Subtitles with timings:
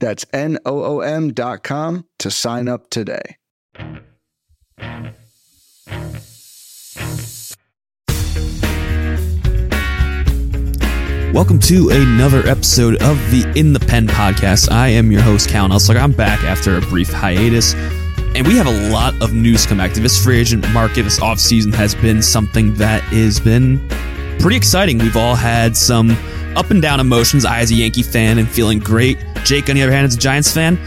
[0.00, 3.36] That's N-O-O-M dot com to sign up today.
[11.32, 14.70] Welcome to another episode of the In the Pen podcast.
[14.70, 15.96] I am your host, Cal Nelson.
[15.96, 17.74] I'm back after a brief hiatus,
[18.34, 19.92] and we have a lot of news come back.
[19.92, 23.78] This free agent market, this offseason has been something that has been
[24.40, 24.98] pretty exciting.
[24.98, 26.10] We've all had some
[26.56, 27.44] up and down emotions.
[27.44, 29.18] I, as a Yankee fan, and feeling great.
[29.44, 30.78] Jake, on the other hand, as a Giants fan,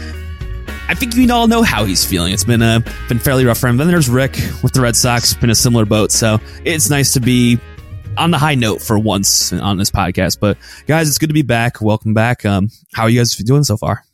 [0.88, 2.32] I think we all know how he's feeling.
[2.32, 3.76] It's been a been fairly rough for him.
[3.76, 4.32] Then there's Rick
[4.62, 6.10] with the Red Sox, been a similar boat.
[6.10, 7.58] So it's nice to be
[8.18, 10.40] on the high note for once on this podcast.
[10.40, 11.80] But guys, it's good to be back.
[11.80, 12.44] Welcome back.
[12.44, 14.04] Um, how are you guys doing so far?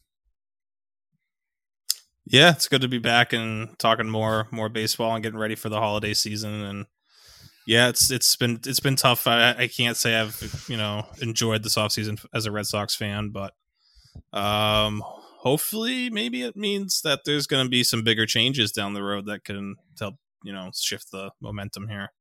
[2.26, 5.70] Yeah, it's good to be back and talking more more baseball and getting ready for
[5.70, 6.62] the holiday season.
[6.62, 6.86] And
[7.66, 9.26] yeah, it's it's been it's been tough.
[9.26, 13.30] I, I can't say I've you know enjoyed this offseason as a Red Sox fan,
[13.30, 13.52] but
[14.32, 19.02] um, hopefully maybe it means that there's going to be some bigger changes down the
[19.02, 22.12] road that can help you know shift the momentum here.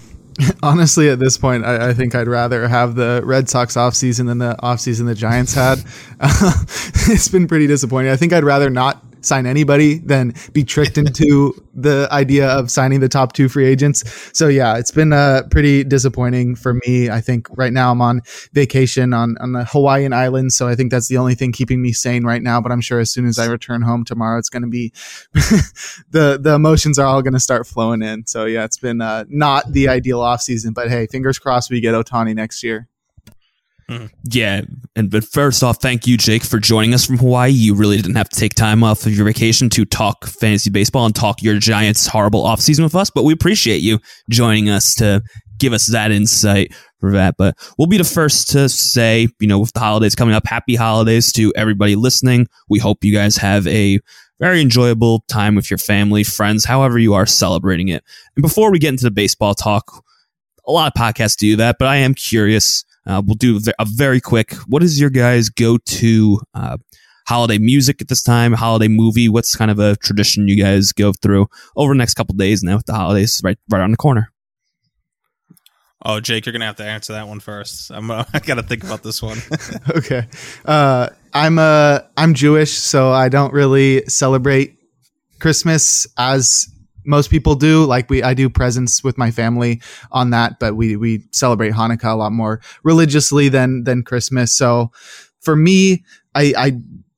[0.62, 4.38] Honestly, at this point, I, I, think I'd rather have the Red Sox offseason than
[4.38, 5.84] the offseason the Giants had.
[7.04, 8.12] It's been pretty disappointing.
[8.12, 13.00] I think I'd rather not sign anybody than be tricked into the idea of signing
[13.00, 14.02] the top two free agents.
[14.36, 17.10] So yeah, it's been uh, pretty disappointing for me.
[17.10, 18.20] I think right now I'm on
[18.52, 20.56] vacation on, on the Hawaiian Islands.
[20.56, 22.60] So I think that's the only thing keeping me sane right now.
[22.60, 24.92] But I'm sure as soon as I return home tomorrow, it's going to be
[26.10, 28.26] the, the emotions are all going to start flowing in.
[28.26, 31.80] So yeah, it's been uh, not the ideal off season, but hey, fingers crossed we
[31.80, 32.88] get Ohtani next year.
[33.92, 34.06] Mm-hmm.
[34.24, 34.62] Yeah,
[34.96, 37.50] and but first off, thank you, Jake, for joining us from Hawaii.
[37.50, 41.06] You really didn't have to take time off of your vacation to talk fantasy baseball
[41.06, 43.98] and talk your Giants' horrible offseason with us, but we appreciate you
[44.30, 45.22] joining us to
[45.58, 47.36] give us that insight for that.
[47.36, 50.74] But we'll be the first to say, you know, with the holidays coming up, happy
[50.74, 52.48] holidays to everybody listening.
[52.68, 54.00] We hope you guys have a
[54.40, 58.02] very enjoyable time with your family, friends, however you are celebrating it.
[58.36, 60.04] And before we get into the baseball talk,
[60.66, 64.20] a lot of podcasts do that, but I am curious uh, we'll do a very
[64.20, 64.54] quick.
[64.66, 66.76] What is your guys' go-to uh,
[67.26, 68.52] holiday music at this time?
[68.52, 69.28] Holiday movie?
[69.28, 71.46] What's kind of a tradition you guys go through
[71.76, 74.32] over the next couple days now with the holidays right right on the corner?
[76.04, 77.90] Oh, Jake, you're gonna have to answer that one first.
[77.90, 79.38] I'm uh, I gotta think about this one.
[79.96, 80.26] okay,
[80.64, 84.78] uh, I'm uh I'm Jewish, so I don't really celebrate
[85.40, 86.68] Christmas as
[87.04, 87.84] most people do.
[87.84, 89.80] Like we, I do presents with my family
[90.10, 94.56] on that, but we we celebrate Hanukkah a lot more religiously than than Christmas.
[94.56, 94.90] So
[95.40, 96.04] for me,
[96.34, 96.72] I, I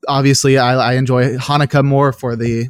[0.09, 2.69] obviously I, I enjoy Hanukkah more for the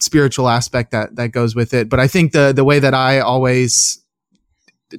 [0.00, 1.88] spiritual aspect that that goes with it.
[1.88, 4.02] But I think the the way that I always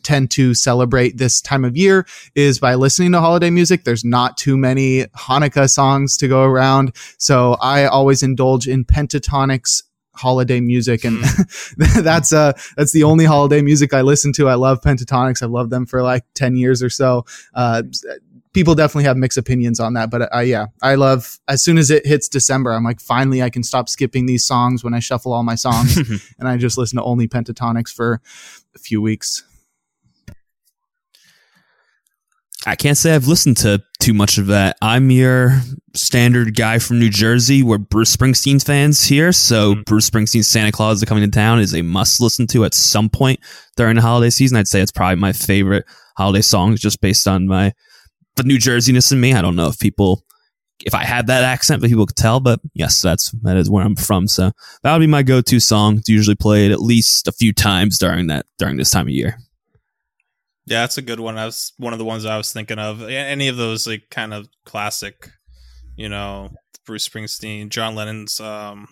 [0.04, 3.84] tend to celebrate this time of year is by listening to holiday music.
[3.84, 6.94] There's not too many Hanukkah songs to go around.
[7.18, 9.84] So I always indulge in Pentatonix
[10.18, 12.02] holiday music and hmm.
[12.02, 14.50] that's uh that's the only holiday music I listen to.
[14.50, 15.44] I love Pentatonix.
[15.44, 17.26] I've loved them for like 10 years or so.
[17.54, 17.84] Uh
[18.54, 21.92] people definitely have mixed opinions on that, but uh, yeah, I love as soon as
[21.92, 25.32] it hits December, I'm like finally I can stop skipping these songs when I shuffle
[25.32, 25.98] all my songs
[26.40, 28.20] and I just listen to only Pentatonix for
[28.76, 29.44] a few weeks.
[32.68, 34.76] I can't say I've listened to too much of that.
[34.82, 35.62] I'm your
[35.96, 37.64] standard guy from New Jersey.
[37.64, 39.84] We're Bruce Springsteen fans here, so mm-hmm.
[39.84, 43.08] Bruce Springsteen's Santa Claus is coming to town is a must listen to at some
[43.08, 43.40] point
[43.78, 44.58] during the holiday season.
[44.58, 45.86] I'd say it's probably my favorite
[46.18, 47.72] holiday song, just based on my
[48.36, 49.34] the New Jerseyness in me.
[49.34, 50.26] I don't know if people
[50.86, 52.42] if I had that accent, but people could tell.
[52.42, 54.28] But yes, that's that is where I'm from.
[54.28, 54.52] So
[54.84, 56.00] that would be my go-to song.
[56.00, 59.38] It's usually played at least a few times during that during this time of year.
[60.68, 61.36] Yeah, that's a good one.
[61.36, 63.02] That's one of the ones I was thinking of.
[63.02, 65.30] Any of those like kind of classic,
[65.96, 66.50] you know,
[66.86, 68.90] Bruce Springsteen, John Lennon's um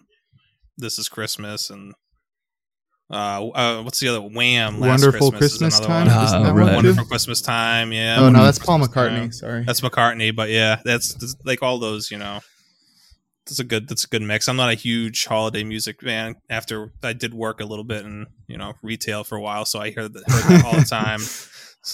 [0.78, 1.94] This Is Christmas and
[3.12, 6.08] uh, uh what's the other Wham Last Wonderful Christmas, Christmas Time.
[6.08, 6.76] Uh, right.
[6.76, 8.22] Wonderful Christmas Time, yeah.
[8.22, 9.32] Oh no, that's Paul McCartney, time.
[9.34, 9.64] sorry.
[9.66, 12.40] That's McCartney, but yeah, that's, that's like all those, you know.
[13.46, 14.48] That's a good that's a good mix.
[14.48, 16.36] I'm not a huge holiday music fan.
[16.50, 19.80] After I did work a little bit in, you know, retail for a while, so
[19.80, 21.20] I heard that, heard that all the time.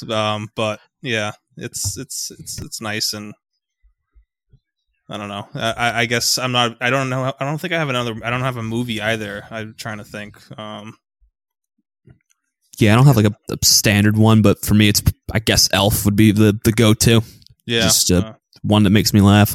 [0.09, 3.33] Um, but yeah, it's it's it's it's nice and
[5.09, 5.47] I don't know.
[5.53, 6.77] I, I guess I'm not.
[6.79, 7.33] I don't know.
[7.37, 8.15] I don't think I have another.
[8.23, 9.43] I don't have a movie either.
[9.51, 10.39] I'm trying to think.
[10.57, 10.97] Um,
[12.79, 15.67] yeah, I don't have like a, a standard one, but for me, it's I guess
[15.73, 17.21] Elf would be the the go to.
[17.65, 19.53] Yeah, just uh, one that makes me laugh.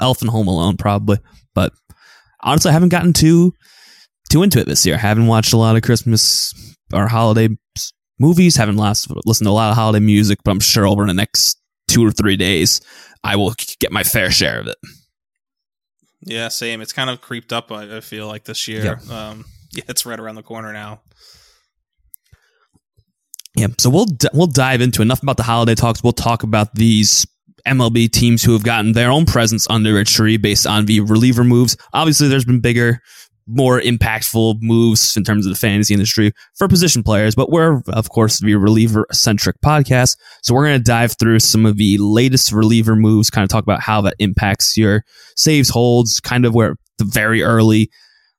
[0.00, 1.18] Elf and Home Alone probably,
[1.54, 1.72] but
[2.40, 3.52] honestly, I haven't gotten too
[4.28, 4.96] too into it this year.
[4.96, 6.52] I haven't watched a lot of Christmas
[6.92, 7.48] or holiday
[8.18, 8.56] movies.
[8.56, 11.60] Haven't last, listened to a lot of holiday music, but I'm sure over the next
[11.88, 12.80] two or three days,
[13.22, 14.76] I will get my fair share of it.
[16.22, 16.80] Yeah, same.
[16.80, 17.70] It's kind of creeped up.
[17.70, 19.00] I, feel like this year.
[19.08, 19.28] Yeah.
[19.28, 21.02] Um, yeah, it's right around the corner now.
[23.56, 26.02] Yeah, so we'll d- we'll dive into enough about the holiday talks.
[26.02, 27.26] We'll talk about these
[27.66, 31.42] MLB teams who have gotten their own presence under a tree based on the reliever
[31.42, 31.76] moves.
[31.94, 33.00] Obviously, there's been bigger
[33.46, 38.10] more impactful moves in terms of the fantasy industry for position players, but we're, of
[38.10, 40.16] course, the reliever centric podcast.
[40.42, 43.62] So we're going to dive through some of the latest reliever moves, kind of talk
[43.62, 45.04] about how that impacts your
[45.36, 47.90] saves, holds, kind of where the very early,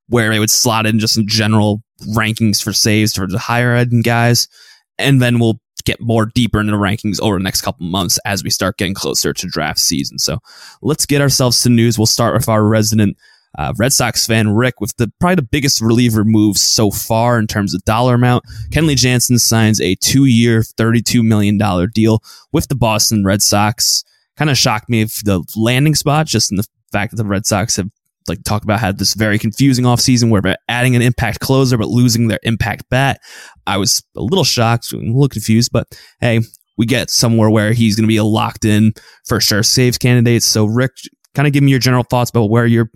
[0.07, 1.81] where it would slot in just in general
[2.15, 4.47] rankings for saves for the higher end guys.
[4.97, 8.43] And then we'll get more deeper into the rankings over the next couple months as
[8.43, 10.19] we start getting closer to draft season.
[10.19, 10.39] So
[10.81, 11.97] let's get ourselves to news.
[11.97, 13.15] We'll start with our resident
[13.57, 17.47] uh, Red Sox fan Rick with the probably the biggest reliever move so far in
[17.47, 18.43] terms of dollar amount.
[18.71, 22.21] Kenley Jansen signs a two-year, thirty-two million dollar deal
[22.51, 24.03] with the Boston Red Sox.
[24.35, 27.45] Kind of shocked me if the landing spot, just in the fact that the Red
[27.45, 27.89] Sox have
[28.27, 31.87] like talked about had this very confusing offseason where they're adding an impact closer but
[31.87, 33.19] losing their impact bat.
[33.65, 35.87] I was a little shocked, a little confused, but
[36.19, 36.41] hey,
[36.77, 38.93] we get somewhere where he's going to be a locked in
[39.25, 40.43] for sure saves candidate.
[40.43, 40.91] So Rick,
[41.35, 42.91] kind of give me your general thoughts about where you're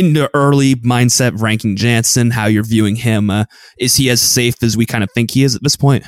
[0.00, 3.28] in the early mindset ranking Jansen, how you're viewing him.
[3.28, 3.44] Uh,
[3.78, 6.04] is he as safe as we kind of think he is at this point?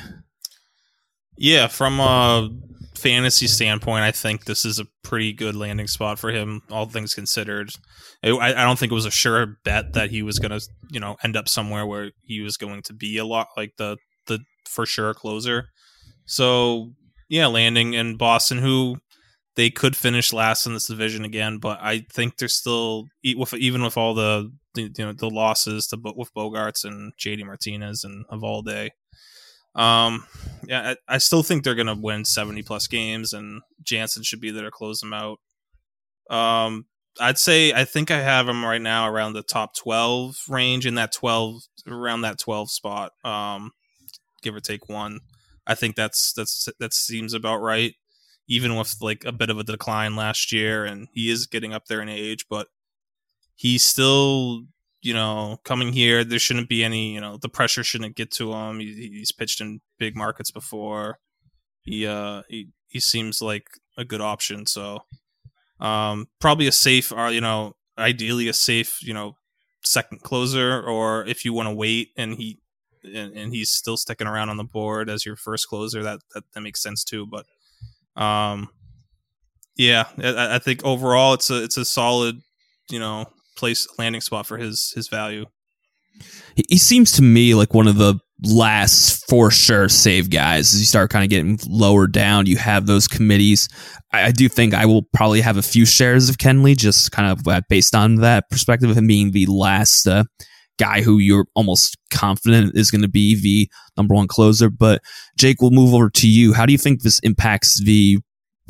[1.37, 2.49] Yeah, from a
[2.95, 7.13] fantasy standpoint, I think this is a pretty good landing spot for him, all things
[7.13, 7.69] considered.
[8.23, 10.99] I, I don't think it was a sure bet that he was going to, you
[10.99, 14.39] know, end up somewhere where he was going to be a lot like the the
[14.67, 15.65] for sure closer.
[16.25, 16.93] So
[17.29, 18.97] yeah, landing in Boston, who
[19.55, 23.97] they could finish last in this division again, but I think they're still even with
[23.97, 28.89] all the, you know the losses to with Bogaerts and JD Martinez and Eovaldi.
[29.75, 30.25] Um,
[30.67, 34.51] yeah, I, I still think they're gonna win seventy plus games, and Jansen should be
[34.51, 35.39] there to close them out.
[36.29, 36.85] Um,
[37.19, 40.95] I'd say I think I have them right now around the top twelve range in
[40.95, 43.11] that twelve around that twelve spot.
[43.23, 43.71] Um,
[44.41, 45.19] give or take one.
[45.67, 47.93] I think that's that's that seems about right
[48.53, 51.85] even with like a bit of a decline last year, and he is getting up
[51.87, 52.67] there in age, but
[53.55, 54.63] he's still,
[55.01, 56.23] you know, coming here.
[56.23, 58.79] There shouldn't be any, you know, the pressure shouldn't get to him.
[58.79, 61.19] He, he's pitched in big markets before.
[61.81, 63.67] He uh he he seems like
[63.97, 64.65] a good option.
[64.65, 64.99] So
[65.79, 69.35] um probably a safe or uh, you know ideally a safe you know
[69.83, 72.59] second closer or if you want to wait and he
[73.03, 76.43] and, and, he's still sticking around on the board as your first closer that, that
[76.53, 77.45] that makes sense too but
[78.15, 78.69] um,
[79.75, 82.35] yeah, I, I think overall it's a it's a solid,
[82.89, 83.25] you know,
[83.57, 85.45] place landing spot for his his value.
[86.69, 90.85] He seems to me like one of the last for sure save guys as you
[90.85, 93.69] start kind of getting lower down you have those committees
[94.11, 97.31] I, I, do think i will probably have a few shares of kenley just kind
[97.31, 100.25] of uh, based on that perspective of him being the last uh,
[100.79, 104.69] guy who you're almost confident is going to be the number one closer.
[104.69, 105.01] But
[105.37, 106.53] Jake, we'll move over to you.
[106.53, 108.19] How do you think this impacts the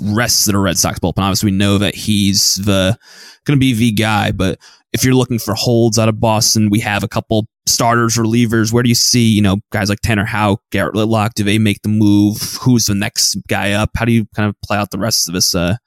[0.01, 1.19] rest of the Red Sox bullpen?
[1.19, 2.97] Obviously, we know that he's the
[3.45, 4.59] going to be the guy, but
[4.93, 8.71] if you're looking for holds out of Boston, we have a couple starters, relievers.
[8.71, 11.33] Where do you see, you know, guys like Tanner Houck, Garrett Whitlock?
[11.33, 12.57] Do they make the move?
[12.61, 13.89] Who's the next guy up?
[13.95, 15.77] How do you kind of play out the rest of this, uh,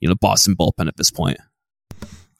[0.00, 1.38] you know, Boston bullpen at this point?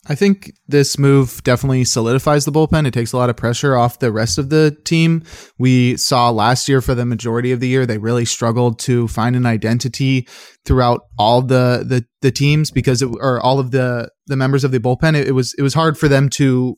[0.08, 2.86] I think this move definitely solidifies the bullpen.
[2.86, 5.22] It takes a lot of pressure off the rest of the team.
[5.58, 9.36] We saw last year for the majority of the year, they really struggled to find
[9.36, 10.26] an identity
[10.64, 14.70] throughout all the, the, the teams because it, or all of the, the members of
[14.70, 15.14] the bullpen.
[15.14, 16.76] It, it was, it was hard for them to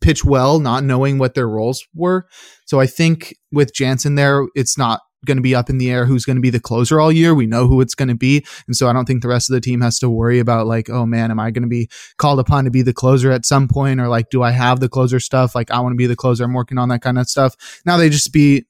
[0.00, 2.26] pitch well, not knowing what their roles were.
[2.66, 6.06] So I think with Jansen there, it's not going to be up in the air
[6.06, 7.34] who's going to be the closer all year.
[7.34, 8.44] We know who it's going to be.
[8.66, 10.90] And so I don't think the rest of the team has to worry about like,
[10.90, 13.68] oh man, am I going to be called upon to be the closer at some
[13.68, 14.00] point?
[14.00, 15.54] Or like, do I have the closer stuff?
[15.54, 16.44] Like, I want to be the closer.
[16.44, 17.82] I'm working on that kind of stuff.
[17.84, 18.64] Now they just be,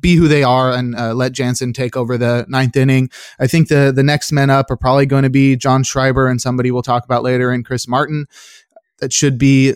[0.00, 3.10] be who they are and uh, let Jansen take over the ninth inning.
[3.38, 6.40] I think the the next men up are probably going to be John Schreiber and
[6.40, 8.26] somebody we'll talk about later and Chris Martin.
[9.00, 9.74] That should be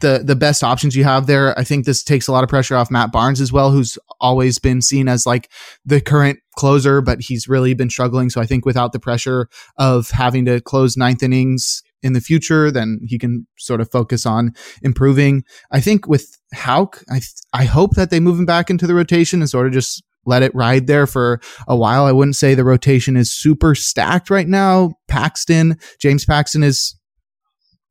[0.00, 1.58] the the best options you have there.
[1.58, 4.58] I think this takes a lot of pressure off Matt Barnes as well, who's always
[4.58, 5.50] been seen as like
[5.84, 8.30] the current closer, but he's really been struggling.
[8.30, 12.70] So I think without the pressure of having to close ninth innings in the future,
[12.70, 15.44] then he can sort of focus on improving.
[15.70, 17.20] I think with Houck, I
[17.52, 20.42] I hope that they move him back into the rotation and sort of just let
[20.42, 22.04] it ride there for a while.
[22.04, 24.92] I wouldn't say the rotation is super stacked right now.
[25.08, 26.94] Paxton, James Paxton is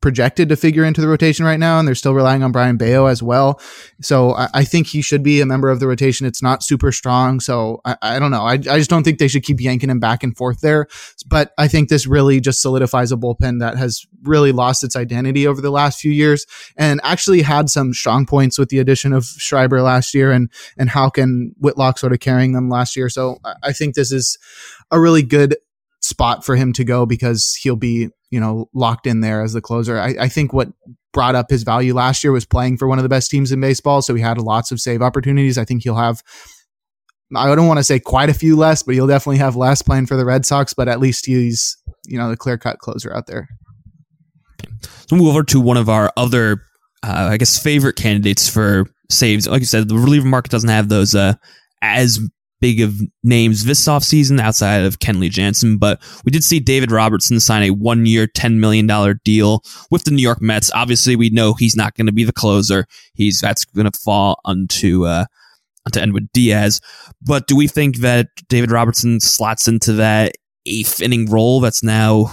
[0.02, 3.08] projected to figure into the rotation right now, and they're still relying on Brayan Bello
[3.08, 3.60] as well.
[4.02, 6.28] So I, I, think he should be a member of the rotation.
[6.28, 8.44] It's not super strong, so I, I don't know.
[8.44, 10.88] I, I, just don't think they should keep yanking him back and forth there.
[11.28, 15.48] But I think this really just solidifies a bullpen that has really lost its identity
[15.48, 16.46] over the last few years,
[16.78, 20.90] and actually had some strong points with the addition of Schreiber last year, and and
[20.90, 23.10] Houck and Whitlock sort of carrying them last year.
[23.10, 24.38] So I think this is
[24.92, 25.58] a really good
[26.02, 29.62] spot for him to go because he'll be, you know, locked in there as the
[29.62, 29.98] closer.
[29.98, 30.70] I, I, think what
[31.14, 33.62] brought up his value last year was playing for one of the best teams in
[33.62, 34.02] baseball.
[34.02, 35.58] So he had lots of save opportunities.
[35.58, 36.22] I think he'll have,
[37.36, 40.08] I don't want to say quite a few less, but he'll definitely have less playing
[40.08, 43.28] for the Red Sox, but at least he's, you know, the clear cut closer out
[43.28, 43.48] there.
[45.10, 46.64] So move over to one of our other,
[47.04, 49.48] uh, I guess, favorite candidates for saves.
[49.48, 51.36] Like you said, the reliever market doesn't have those uh,
[51.82, 52.20] as
[52.60, 57.40] big of names this offseason outside of Kenley Jansen, but we did see David Robertson
[57.40, 58.88] sign a one year, $10 million
[59.24, 60.72] deal with the New York Mets.
[60.74, 62.86] Obviously, we know he's not going to be the closer.
[63.14, 65.26] He's that's going to fall onto, uh,
[65.86, 66.82] onto Edwin Diaz.
[67.22, 70.34] But do we think that David Robertson slots into that
[70.66, 72.32] eighth inning role that's now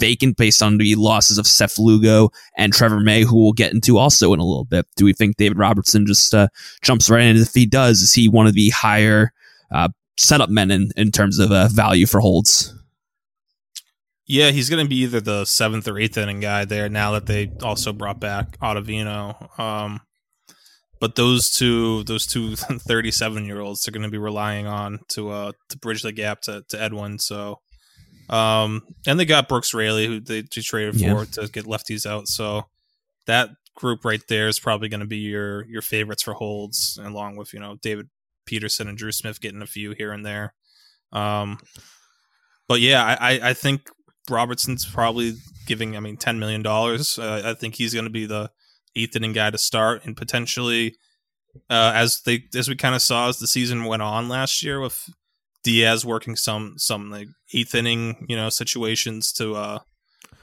[0.00, 3.98] vacant based on the losses of Seth Lugo and Trevor May, who we'll get into
[3.98, 4.86] also in a little bit.
[4.96, 6.48] Do we think David Robertson just uh,
[6.82, 7.36] jumps right in?
[7.36, 9.32] If he does, is he one of the higher
[9.72, 12.74] uh, setup men in, in terms of uh, value for holds.
[14.26, 17.26] Yeah, he's going to be either the seventh or eighth inning guy there now that
[17.26, 19.58] they also brought back Ottavino.
[19.58, 20.02] Um,
[21.00, 25.30] but those two, those two 37 year olds, are going to be relying on to
[25.30, 27.18] uh to bridge the gap to, to Edwin.
[27.18, 27.60] So,
[28.28, 31.24] um, and they got Brooks Raley, who they, they traded for yeah.
[31.24, 32.28] to get lefties out.
[32.28, 32.66] So
[33.26, 37.36] that group right there is probably going to be your your favorites for holds, along
[37.36, 38.08] with you know David
[38.46, 40.54] Peterson and Drew Smith getting a few here and there.
[41.12, 41.58] Um,
[42.68, 43.90] but yeah, I, I think
[44.28, 45.34] Robertson's probably
[45.66, 45.96] giving.
[45.96, 47.18] I mean, ten million dollars.
[47.18, 48.50] Uh, I think he's going to be the
[48.96, 50.96] eighth inning guy to start, and potentially,
[51.68, 54.80] uh, as they as we kind of saw as the season went on last year
[54.80, 55.08] with
[55.62, 59.78] Diaz working some some like eighth inning you know situations to uh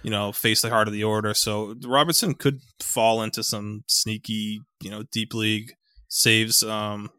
[0.04, 1.34] you know face the heart of the order.
[1.34, 5.74] So Robertson could fall into some sneaky you know deep league
[6.10, 7.10] saves um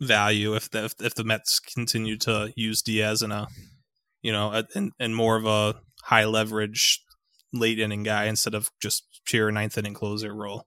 [0.00, 3.48] value if the if the Mets continue to use Diaz in a
[4.22, 4.62] you know
[4.98, 7.02] and more of a high leverage
[7.52, 10.66] late inning guy instead of just pure ninth inning closer role.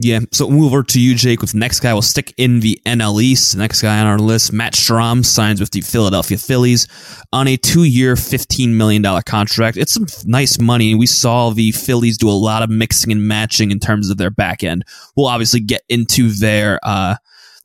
[0.00, 1.40] Yeah, so move over to you, Jake.
[1.40, 3.52] With the next guy, we'll stick in the NL East.
[3.52, 6.86] The next guy on our list, Matt Strahm, signs with the Philadelphia Phillies
[7.32, 9.76] on a two-year, fifteen million dollar contract.
[9.76, 10.94] It's some nice money.
[10.94, 14.30] We saw the Phillies do a lot of mixing and matching in terms of their
[14.30, 14.84] back end.
[15.16, 17.16] We'll obviously get into their uh,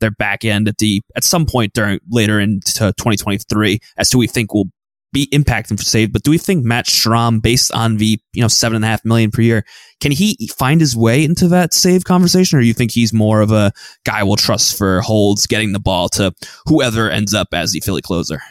[0.03, 4.27] their back end at the at some point during later into 2023 as to we
[4.27, 4.69] think will
[5.13, 6.11] be impacting for save.
[6.11, 9.05] But do we think Matt Strahm, based on the you know seven and a half
[9.05, 9.63] million per year,
[10.01, 13.39] can he find his way into that save conversation, or do you think he's more
[13.41, 13.71] of a
[14.03, 16.33] guy we'll trust for holds, getting the ball to
[16.65, 18.41] whoever ends up as the Philly closer?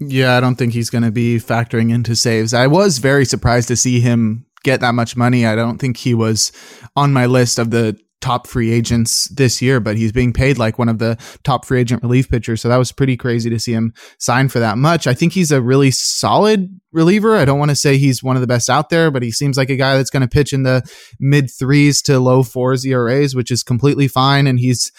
[0.00, 2.54] Yeah, I don't think he's going to be factoring into saves.
[2.54, 5.44] I was very surprised to see him get that much money.
[5.44, 6.52] I don't think he was
[6.94, 10.78] on my list of the top free agents this year, but he's being paid like
[10.78, 12.60] one of the top free agent relief pitchers.
[12.60, 15.06] So that was pretty crazy to see him sign for that much.
[15.06, 17.36] I think he's a really solid reliever.
[17.36, 19.56] I don't want to say he's one of the best out there, but he seems
[19.56, 20.82] like a guy that's going to pitch in the
[21.20, 24.46] mid threes to low fours ERAs, which is completely fine.
[24.46, 24.90] And he's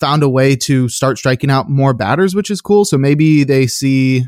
[0.00, 2.84] found a way to start striking out more batters, which is cool.
[2.84, 4.24] So maybe they see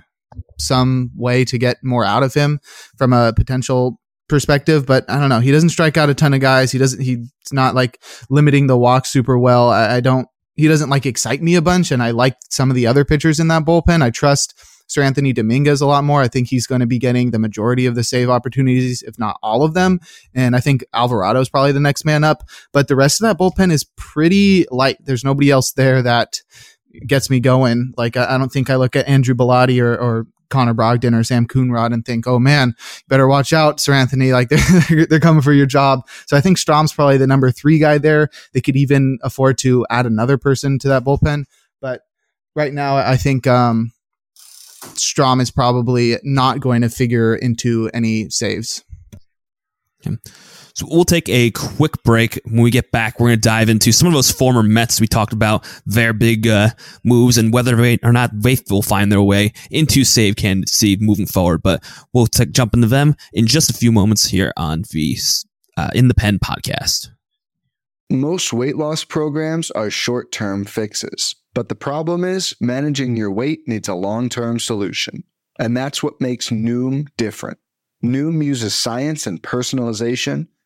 [0.58, 2.60] some way to get more out of him
[2.96, 3.98] from a potential
[4.34, 5.38] perspective, but I don't know.
[5.38, 6.72] He doesn't strike out a ton of guys.
[6.72, 7.00] He doesn't.
[7.00, 9.70] He's not like limiting the walk super well.
[9.70, 10.26] I, I don't.
[10.56, 13.38] He doesn't like excite me a bunch, and I like some of the other pitchers
[13.38, 14.02] in that bullpen.
[14.02, 14.54] I trust
[14.88, 16.20] Seranthony Dominguez a lot more.
[16.20, 19.38] I think he's going to be getting the majority of the save opportunities, if not
[19.40, 20.00] all of them.
[20.34, 22.42] And I think Alvarado is probably the next man up.
[22.72, 24.96] But the rest of that bullpen is pretty light.
[25.00, 26.40] There's nobody else there that
[27.06, 27.92] gets me going.
[27.96, 31.24] Like I, I don't think I look at Andrew Bellatti or, or Connor Brogdon or
[31.24, 32.76] Sam Coonrod and think, oh man,
[33.08, 34.32] better watch out, Seranthony.
[34.32, 34.48] Like
[34.88, 36.06] they're, they're coming for your job.
[36.26, 38.28] So I think Strahm's probably the number three guy there.
[38.52, 41.46] They could even afford to add another person to that bullpen.
[41.80, 42.02] But
[42.54, 43.90] right now, I think um,
[44.94, 48.84] Strahm is probably not going to figure into any saves.
[50.06, 50.16] Okay.
[50.74, 52.40] So we'll take a quick break.
[52.46, 55.06] When we get back, we're going to dive into some of those former Mets we
[55.06, 56.70] talked about, their big uh,
[57.04, 61.62] moves, and whether or not they will find their way into save candidacy moving forward.
[61.62, 65.16] But we'll t- jump into them in just a few moments here on the
[65.76, 67.08] uh, In the Pen podcast.
[68.10, 73.60] Most weight loss programs are short term fixes, but the problem is managing your weight
[73.68, 75.22] needs a long term solution.
[75.56, 77.58] And that's what makes Noom different.
[78.02, 80.48] Noom uses science and personalization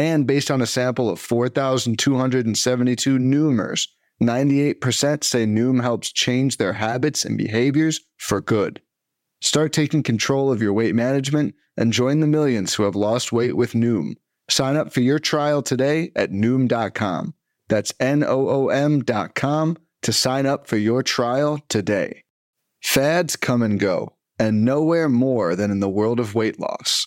[0.00, 3.86] And based on a sample of 4,272 Noomers,
[4.22, 8.80] 98% say Noom helps change their habits and behaviors for good.
[9.42, 13.58] Start taking control of your weight management and join the millions who have lost weight
[13.58, 14.14] with Noom.
[14.48, 17.34] Sign up for your trial today at Noom.com.
[17.68, 22.24] That's N O O M.com to sign up for your trial today.
[22.82, 27.06] Fads come and go, and nowhere more than in the world of weight loss.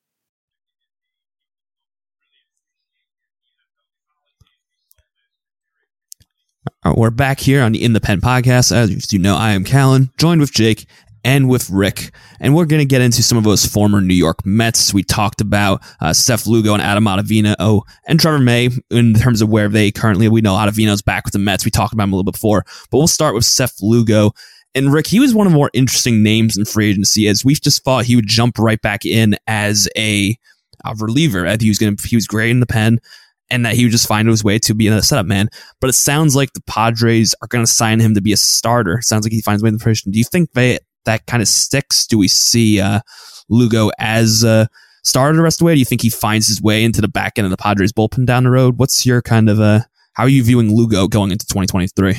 [6.83, 8.75] Right, we're back here on the In the Pen podcast.
[8.75, 10.87] As you know, I am Callen, joined with Jake
[11.23, 14.43] and with Rick, and we're going to get into some of those former New York
[14.47, 14.91] Mets.
[14.91, 19.43] We talked about uh, Seth Lugo and Adam Ottavino oh, and Trevor May in terms
[19.43, 20.27] of where they currently.
[20.27, 21.65] We know Ottavino's back with the Mets.
[21.65, 24.31] We talked about him a little bit before, but we'll start with Seth Lugo.
[24.73, 27.53] And Rick, he was one of the more interesting names in free agency as we
[27.53, 30.35] just thought he would jump right back in as a,
[30.83, 31.45] a reliever.
[31.59, 32.99] He was going he was great in the pen
[33.51, 35.49] and that he would just find his way to be in a setup man.
[35.79, 38.99] But it sounds like the Padres are going to sign him to be a starter.
[38.99, 40.11] It sounds like he finds way in the position.
[40.11, 42.07] Do you think they that kind of sticks?
[42.07, 43.01] Do we see uh,
[43.49, 44.67] Lugo as a
[45.03, 45.73] starter the rest of the way?
[45.73, 48.25] Do you think he finds his way into the back end of the Padres bullpen
[48.25, 48.77] down the road?
[48.77, 49.81] What's your kind of uh,
[50.13, 52.15] how are you viewing Lugo going into 2023?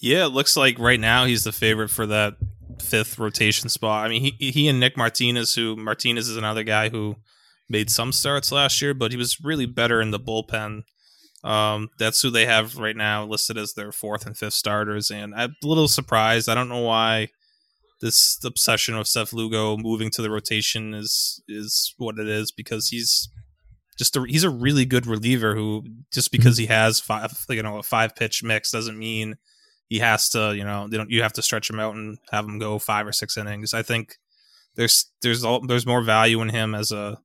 [0.00, 2.34] Yeah, it looks like right now he's the favorite for that
[2.80, 4.06] fifth rotation spot.
[4.06, 7.16] I mean, he he and Nick Martinez, who Martinez is another guy who
[7.68, 10.82] made some starts last year, but he was really better in the bullpen.
[11.44, 15.34] Um, that's who they have right now listed as their fourth and fifth starters, and
[15.34, 16.48] I'm a little surprised.
[16.48, 17.28] I don't know why
[18.00, 22.88] this obsession of Seth Lugo moving to the rotation is is what it is because
[22.88, 23.28] he's
[23.98, 27.78] just a, he's a really good reliever who just because he has five you know
[27.78, 29.36] a five pitch mix doesn't mean
[29.88, 32.44] he has to you know they don't you have to stretch him out and have
[32.44, 33.74] him go five or six innings.
[33.74, 34.16] I think
[34.74, 37.18] there's there's all, there's more value in him as a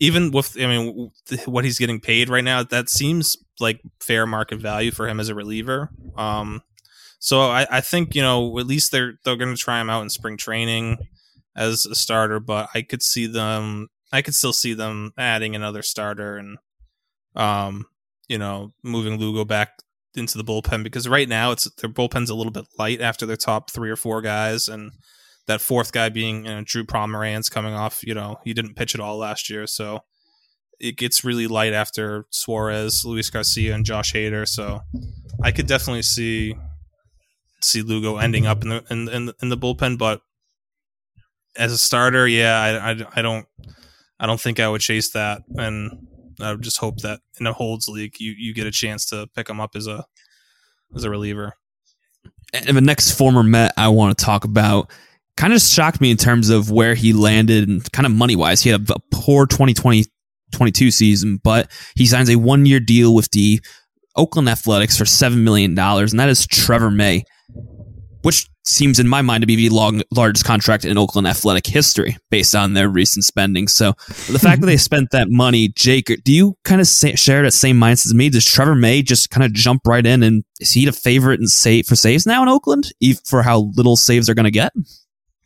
[0.00, 1.10] even with I mean
[1.46, 5.28] what he's getting paid right now that seems like fair market value for him as
[5.28, 5.90] a reliever.
[6.16, 6.62] Um,
[7.18, 10.02] so I, I think you know at least they're they're going to try him out
[10.02, 10.98] in spring training
[11.56, 13.88] as a starter, but I could see them.
[14.12, 16.58] I could still see them adding another starter and,
[17.34, 17.86] um,
[18.28, 19.70] you know, moving Lugo back
[20.14, 23.36] into the bullpen because right now it's their bullpen's a little bit light after their
[23.36, 24.92] top three or four guys, and
[25.46, 28.02] that fourth guy being you know, Drew Pomeranz coming off.
[28.04, 30.00] You know, he didn't pitch at all last year, so
[30.80, 34.46] it gets really light after Suarez, Luis Garcia, and Josh Hader.
[34.48, 34.80] So
[35.42, 36.54] I could definitely see
[37.62, 40.20] see Lugo ending up in the in in, in the bullpen, but
[41.56, 43.46] as a starter, yeah, I, I, I don't
[44.18, 46.06] I don't think I would chase that, and
[46.40, 49.28] I would just hope that in a holds league you you get a chance to
[49.34, 50.04] pick him up as a
[50.94, 51.54] as a reliever.
[52.52, 54.90] And the next former Met I want to talk about
[55.36, 58.62] kind of shocked me in terms of where he landed and kind of money wise.
[58.62, 60.04] He had a poor 2020
[60.52, 63.60] 22 season, but he signs a one year deal with the
[64.16, 67.24] Oakland Athletics for $7 million, and that is Trevor May,
[68.22, 72.16] which seems in my mind to be the long, largest contract in Oakland athletic history
[72.30, 73.68] based on their recent spending.
[73.68, 73.92] So
[74.30, 74.78] the fact that they mm-hmm.
[74.78, 78.30] spent that money, Jake, do you kind of say, share that same mindset as me?
[78.30, 81.50] Does Trevor May just kind of jump right in and is he the favorite and
[81.50, 82.90] save for saves now in Oakland
[83.26, 84.72] for how little saves they're going to get?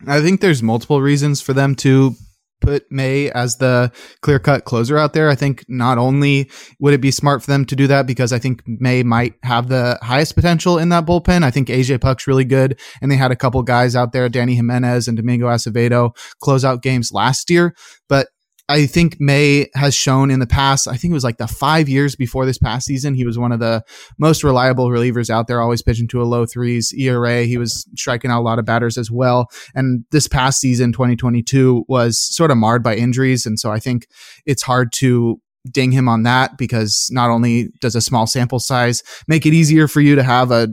[0.07, 2.15] I think there's multiple reasons for them to
[2.61, 5.29] put May as the clear cut closer out there.
[5.29, 8.39] I think not only would it be smart for them to do that because I
[8.39, 11.45] think May might have the highest potential in that bullpen.
[11.45, 14.55] I think AJ Puk's really good and they had a couple guys out there, Dany
[14.55, 17.75] Jimenez and Domingo Acevedo close out games last year,
[18.09, 18.29] but
[18.69, 21.89] I think May has shown in the past, I think it was like the five
[21.89, 23.83] years before this past season, he was one of the
[24.19, 27.45] most reliable relievers out there, always pitching to a low threes ERA.
[27.45, 29.49] He was striking out a lot of batters as well.
[29.75, 33.47] And this past season, 2022, was sort of marred by injuries.
[33.47, 34.07] And so I think
[34.45, 39.03] it's hard to ding him on that because not only does a small sample size
[39.27, 40.69] make it easier for you to have a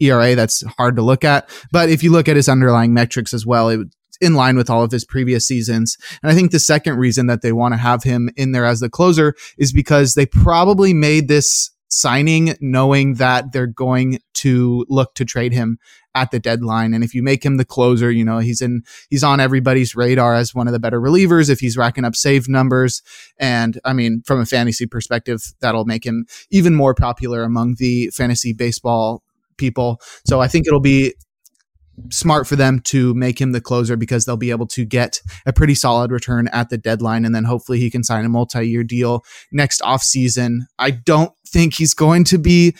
[0.00, 1.48] ERA that's hard to look at.
[1.72, 3.80] But if you look at his underlying metrics as well, it
[4.24, 5.96] in line with all of his previous seasons.
[6.22, 8.80] And I think the second reason that they want to have him in there as
[8.80, 15.14] the closer is because they probably made this signing knowing that they're going to look
[15.14, 15.78] to trade him
[16.14, 16.94] at the deadline.
[16.94, 20.34] And if you make him the closer, you know, he's in, he's on everybody's radar
[20.34, 23.02] as one of the better relievers if he's racking up save numbers.
[23.38, 28.10] And I mean, from a fantasy perspective, that'll make him even more popular among the
[28.10, 29.22] fantasy baseball
[29.56, 30.00] people.
[30.26, 31.14] So I think it'll be
[32.10, 35.52] smart for them to make him the closer because they'll be able to get a
[35.52, 39.24] pretty solid return at the deadline and then hopefully he can sign a multi-year deal
[39.52, 40.60] next offseason.
[40.78, 42.74] I don't think he's going to be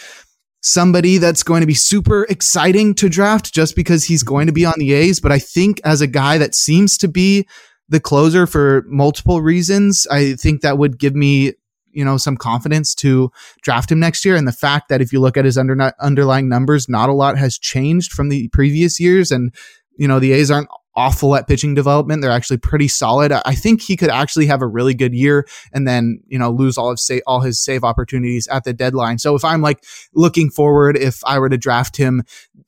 [0.62, 4.64] somebody that's going to be super exciting to draft just because he's going to be
[4.64, 7.46] on the A's, but I think as a guy that seems to be
[7.88, 11.52] the closer for multiple reasons, I think that would give me
[11.94, 13.30] you know some confidence to
[13.62, 14.36] draft him next year.
[14.36, 17.38] And the fact that if you look at his under, underlying numbers, not a lot
[17.38, 19.54] has changed from the previous years, and
[19.96, 22.22] you know the A's aren't awful at pitching development.
[22.22, 23.32] They're actually pretty solid.
[23.32, 26.78] I think he could actually have a really good year and then, you know, lose
[26.78, 29.18] all of say all his save opportunities at the deadline.
[29.18, 29.82] So if I'm like
[30.14, 32.22] looking forward, if I were to draft him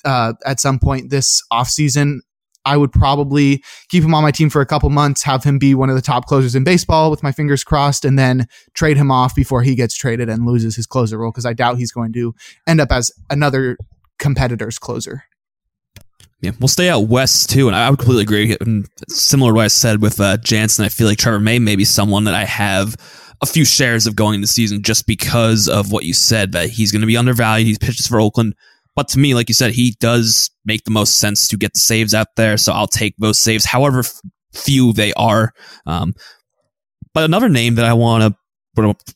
[0.05, 2.21] uh, at some point this offseason,
[2.67, 5.75] I would probably keep him on my team for a couple months, have him be
[5.75, 9.11] one of the top closers in baseball with my fingers crossed, and then trade him
[9.11, 12.13] off before he gets traded and loses his closer role because I doubt he's going
[12.15, 12.35] to
[12.67, 13.79] end up as another
[14.19, 15.25] competitor's closer.
[16.43, 18.57] Yeah, we'll stay out west too, and I would completely agree.
[18.61, 21.77] And Similar to what I said with uh, Jansen, I feel like Trevor May may
[21.77, 22.97] be someone that I have
[23.41, 26.71] a few shares of going into the season just because of what you said that
[26.71, 27.67] he's going to be undervalued.
[27.69, 28.55] He pitches for Oakland
[28.97, 31.81] but to me, like you said, he does make the most sense to get the
[31.81, 32.57] saves out there.
[32.57, 34.03] So I'll take those saves, however
[34.55, 35.53] few they are.
[35.85, 36.15] Um,
[37.13, 38.39] but another name that I want to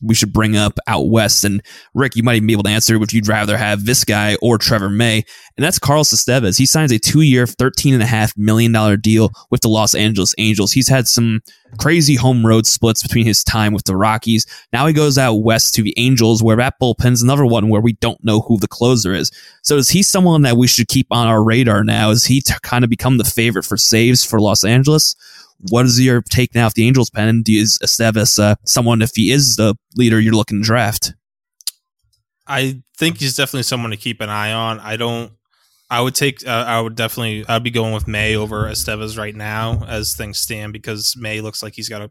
[0.00, 1.44] we should bring up out west.
[1.44, 1.62] And
[1.94, 4.58] Rick, you might even be able to answer if you'd rather have this guy or
[4.58, 5.24] Trevor May.
[5.56, 6.58] And that's Carlos Estevez.
[6.58, 10.72] He signs a two year, $13.5 million deal with the Los Angeles Angels.
[10.72, 11.40] He's had some
[11.78, 14.46] crazy home road splits between his time with the Rockies.
[14.72, 17.92] Now he goes out west to the Angels, where that bullpen's another one where we
[17.94, 19.30] don't know who the closer is.
[19.62, 22.10] So is he someone that we should keep on our radar now?
[22.10, 25.14] Is he to kind of become the favorite for saves for Los Angeles?
[25.68, 27.42] What is your take now if the Angels pen?
[27.42, 31.14] Do you Estevez uh, someone if he is the leader you're looking to draft?
[32.46, 34.80] I think he's definitely someone to keep an eye on.
[34.80, 35.32] I don't.
[35.90, 36.46] I would take.
[36.46, 37.44] Uh, I would definitely.
[37.48, 41.62] I'd be going with May over Estevez right now as things stand because May looks
[41.62, 42.10] like he's got a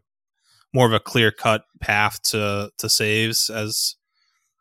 [0.72, 3.96] more of a clear cut path to to saves as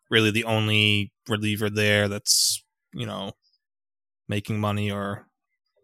[0.10, 3.32] really the only reliever there that's you know
[4.28, 5.28] making money or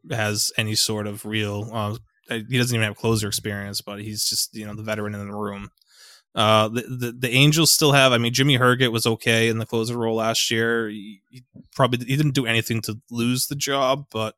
[0.10, 1.96] has any sort of real uh,
[2.30, 5.36] he doesn't even have closer experience, but he's just you know the veteran in the
[5.36, 5.70] room.
[6.34, 8.12] Uh, the, the, the Angels still have.
[8.12, 10.90] I mean, Jimmy Herget was okay in the closer role last year.
[10.90, 14.36] He, he, probably he didn't do anything to lose the job, but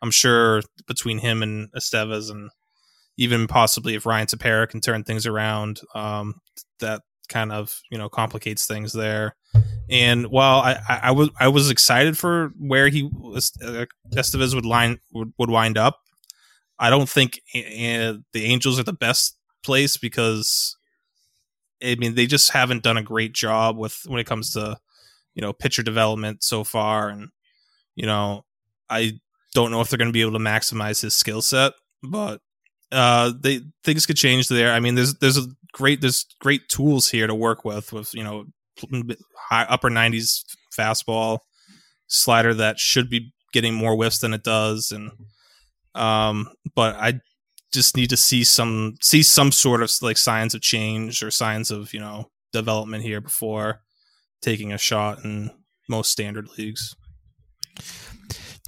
[0.00, 2.50] I'm sure between him and Estevez, and
[3.16, 6.40] even possibly if Ryan Tepera can turn things around, um,
[6.78, 9.34] that kind of you know complicates things there.
[9.90, 14.64] And while I, I, I was I was excited for where he uh, Estevez would
[14.64, 16.01] line would, would wind up
[16.82, 20.76] I don't think uh, the Angels are the best place because
[21.80, 24.76] I mean they just haven't done a great job with when it comes to
[25.34, 27.28] you know pitcher development so far, and
[27.94, 28.44] you know
[28.90, 29.20] I
[29.54, 32.40] don't know if they're going to be able to maximize his skill set, but
[32.90, 34.72] uh, they things could change there.
[34.72, 38.24] I mean, there's there's a great there's great tools here to work with with you
[38.24, 38.46] know
[39.50, 40.42] high upper 90s
[40.76, 41.38] fastball
[42.08, 45.12] slider that should be getting more whiffs than it does and
[45.94, 47.20] um, but I
[47.72, 51.70] just need to see some see some sort of like signs of change or signs
[51.70, 53.80] of you know development here before
[54.42, 55.50] taking a shot in
[55.88, 56.94] most standard leagues.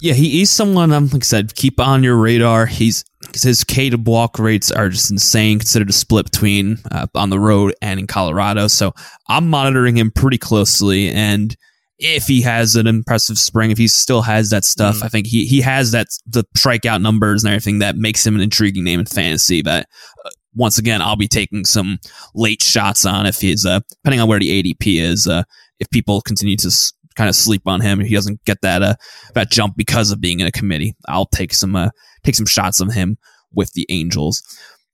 [0.01, 0.91] Yeah, he, he's someone.
[0.91, 2.65] Um, like I said, keep on your radar.
[2.65, 5.59] He's his K to block rates are just insane.
[5.59, 8.67] Considered a split between uh, on the road and in Colorado.
[8.67, 8.93] So
[9.29, 11.09] I'm monitoring him pretty closely.
[11.09, 11.55] And
[11.97, 15.03] if he has an impressive spring, if he still has that stuff, mm.
[15.03, 18.41] I think he he has that the strikeout numbers and everything that makes him an
[18.41, 19.61] intriguing name in fantasy.
[19.61, 19.85] But
[20.25, 21.99] uh, once again, I'll be taking some
[22.33, 25.27] late shots on if he's uh, depending on where the ADP is.
[25.27, 25.43] Uh,
[25.79, 28.01] if people continue to s- kind of sleep on him.
[28.01, 28.95] If he doesn't get that uh,
[29.33, 31.89] that jump because of being in a committee, I'll take some uh,
[32.23, 33.17] take some shots of him
[33.53, 34.43] with the Angels.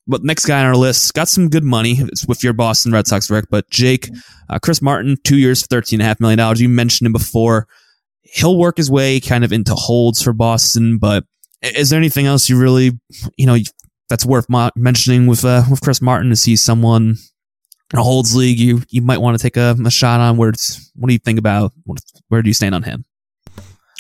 [0.08, 1.96] But next guy on our list got some good money.
[2.00, 3.46] It's with your Boston Red Sox, Rick.
[3.50, 4.10] But Jake,
[4.50, 6.60] uh, Chris Martin, two years, thirteen and a half million dollars.
[6.60, 7.68] You mentioned him before.
[8.22, 10.98] He'll work his way kind of into holds for Boston.
[10.98, 11.26] But
[11.62, 12.92] is there anything else you really,
[13.38, 13.58] you know,
[14.10, 16.30] that's worth mentioning with uh, with Chris Martin?
[16.32, 17.16] To see someone
[17.94, 20.38] in a holds league you you might want to take a, a shot on?
[20.38, 20.52] Where
[20.96, 21.74] what do you think about?
[22.30, 23.06] Where do you stand on him?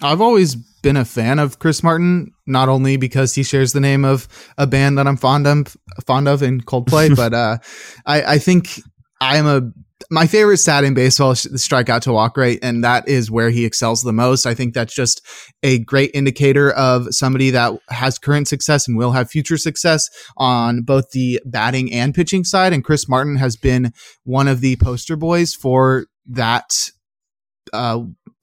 [0.01, 4.03] I've always been a fan of Chris Martin, not only because he shares the name
[4.03, 7.57] of a band that I'm fond of, fond of in Coldplay, but uh,
[8.05, 8.81] I, I think
[9.19, 9.71] I'm a
[10.09, 13.49] my favorite stat in baseball is the strikeout to walk rate, and that is where
[13.49, 14.45] he excels the most.
[14.45, 15.21] I think that's just
[15.63, 20.81] a great indicator of somebody that has current success and will have future success on
[20.81, 22.73] both the batting and pitching side.
[22.73, 26.89] And Chris Martin has been one of the poster boys for that
[27.73, 28.01] uh,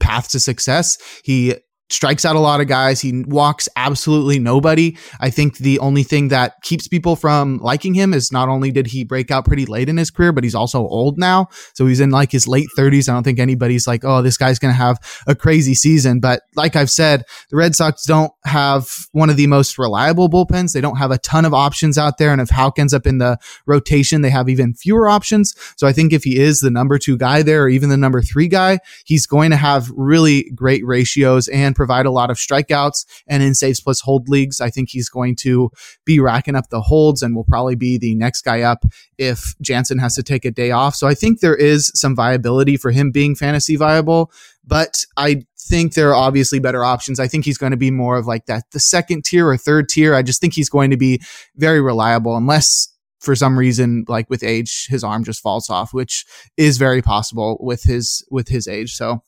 [0.08, 0.96] path to success.
[1.22, 1.54] He
[1.90, 3.00] strikes out a lot of guys.
[3.00, 4.96] He walks absolutely nobody.
[5.20, 8.86] I think the only thing that keeps people from liking him is not only did
[8.88, 11.48] he break out pretty late in his career, but he's also old now.
[11.74, 13.08] So he's in like his late 30s.
[13.08, 16.20] I don't think anybody's like, oh, this guy's going to have a crazy season.
[16.20, 20.72] But like I've said, the Red Sox don't have one of the most reliable bullpens.
[20.72, 22.32] They don't have a ton of options out there.
[22.32, 25.54] And if Houck ends up in the rotation, they have even fewer options.
[25.76, 28.20] So I think if he is the number two guy there or even the number
[28.20, 33.06] three guy, he's going to have really great ratios and provide a lot of strikeouts.
[33.26, 35.70] And in saves plus hold leagues, I think he's going to
[36.04, 38.84] be racking up the holds and will probably be the next guy up
[39.16, 40.94] if Jansen has to take a day off.
[40.94, 44.30] So I think there is some viability for him being fantasy viable,
[44.66, 47.20] but I think there are obviously better options.
[47.20, 49.88] I think he's going to be more of like that, the second tier or third
[49.88, 50.14] tier.
[50.14, 51.20] I just think he's going to be
[51.56, 56.24] very reliable unless for some reason, like with age, his arm just falls off, which
[56.56, 58.94] is very possible with his, with his age.
[58.94, 59.22] So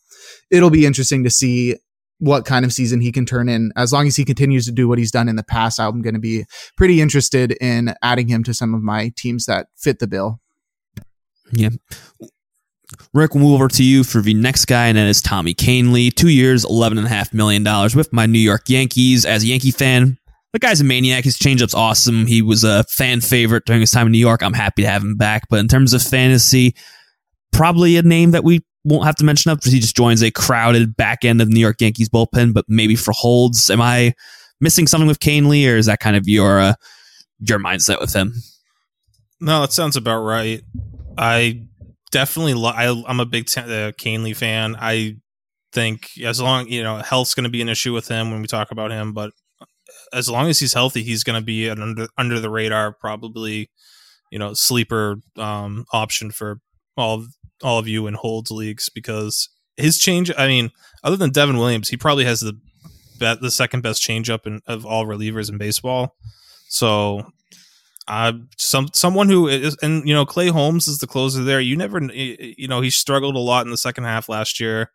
[0.51, 1.77] it'll be interesting to see
[2.21, 3.73] what kind of season he can turn in.
[3.77, 6.15] As long as he continues to do what he's done in the past, I'm going
[6.15, 6.45] to be
[6.77, 10.41] pretty interested in adding him to some of my teams that fit the bill.
[11.53, 11.71] Yeah.
[13.15, 16.15] Rick, we'll move over to you for the next guy, and that is Tommy Kahnle.
[16.15, 17.65] Two years, $11.5 million
[17.97, 19.25] with my New York Yankees.
[19.25, 20.19] As a Yankee fan,
[20.53, 21.25] the guy's a maniac.
[21.25, 22.27] His changeup's awesome.
[22.27, 24.43] He was a fan favorite during his time in New York.
[24.43, 25.45] I'm happy to have him back.
[25.49, 26.75] But in terms of fantasy,
[27.53, 30.31] probably a name that we won't have to mention up because he just joins a
[30.31, 33.71] crowded back end of New York Yankees bullpen, but maybe for holds.
[33.71, 34.15] Am I
[34.61, 36.75] missing something with Kahnle, or is that kind of your uh,
[37.41, 38.35] your mindset with him?
[39.41, 40.63] No, that sounds about right.
[41.17, 41.63] I
[42.11, 43.93] definitely lo- I, am a big t- uh,
[44.35, 44.77] fan.
[44.79, 45.17] I
[45.73, 48.47] think as long you know health's going to be an issue with him when we
[48.47, 49.33] talk about him, but
[50.13, 53.71] as long as he's healthy, he's going to be an under under the radar, probably
[54.31, 56.61] you know sleeper um, option for
[56.97, 57.27] all
[57.63, 60.31] all of you in holds leagues because his change.
[60.37, 60.71] I mean,
[61.03, 62.59] other than Devin Williams, he probably has the
[63.19, 66.17] the second best changeup in, of all relievers in baseball.
[66.69, 67.31] So,
[68.09, 71.61] uh, some someone who is, and you know, Clay Holmes is the closer there.
[71.61, 74.91] You never, you know, he struggled a lot in the second half last year.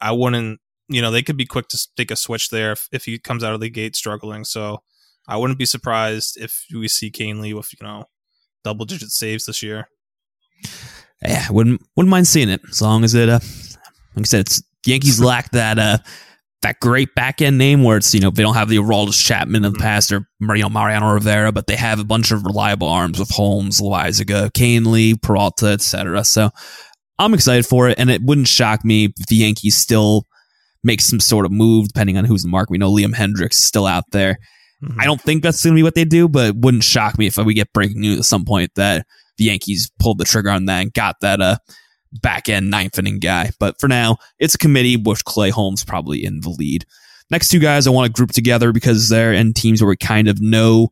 [0.00, 3.04] I wouldn't, you know, they could be quick to take a switch there if, if
[3.06, 4.44] he comes out of the gate struggling.
[4.44, 4.82] So,
[5.26, 8.04] I wouldn't be surprised if we see Kahnle with you know
[8.62, 9.88] double digit saves this year
[11.22, 13.28] yeah, wouldn't wouldn't mind seeing it as long as it.
[13.28, 13.40] Uh,
[14.14, 15.98] like I said, it's Yankees lack that uh
[16.62, 19.64] that great back end name where it's you know they don't have the Aroldis Chapman
[19.64, 22.88] of the past or you know Mariano Rivera, but they have a bunch of reliable
[22.88, 26.24] arms with Holmes, Loaisiga, Kahnle, Peralta, etc.
[26.24, 26.50] So
[27.18, 30.24] I'm excited for it, and it wouldn't shock me if the Yankees still
[30.82, 32.70] make some sort of move depending on who's in the market.
[32.70, 34.38] We know Liam Hendriks is still out there.
[34.82, 35.00] Mm-hmm.
[35.00, 37.26] I don't think that's going to be what they do, but it wouldn't shock me
[37.26, 39.06] if we get breaking news at some point that
[39.38, 41.56] the Yankees pulled the trigger on that and got that uh,
[42.22, 43.50] back end ninth inning guy.
[43.58, 46.84] But for now, it's a committee with Clay Holmes probably in the lead.
[47.30, 50.28] Next two guys I want to group together because they're in teams where we kind
[50.28, 50.90] of know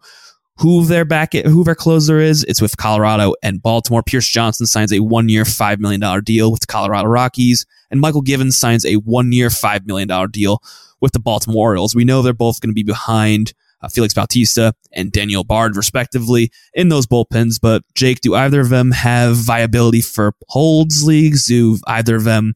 [0.59, 2.45] who their back who their closer is.
[2.45, 4.03] It's with Colorado and Baltimore.
[4.03, 8.03] Pierce Johnson signs a one year five million dollar deal with the Colorado Rockies, and
[8.03, 10.63] Mychal Givens signs a one year five million dollar deal
[11.01, 11.95] with the Baltimore Orioles.
[11.95, 13.53] We know they're both going to be behind
[13.85, 17.61] uh, Felix Bautista and Daniel Bard, respectively, in those bullpens.
[17.61, 21.47] But Jake, do either of them have viability for holds leagues?
[21.47, 22.55] Do either of them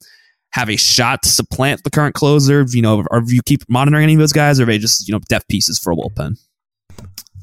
[0.53, 2.65] have a shot to supplant the current closer?
[2.69, 5.13] You know, or you keep monitoring any of those guys, or are they just you
[5.13, 6.39] know depth pieces for a bullpen?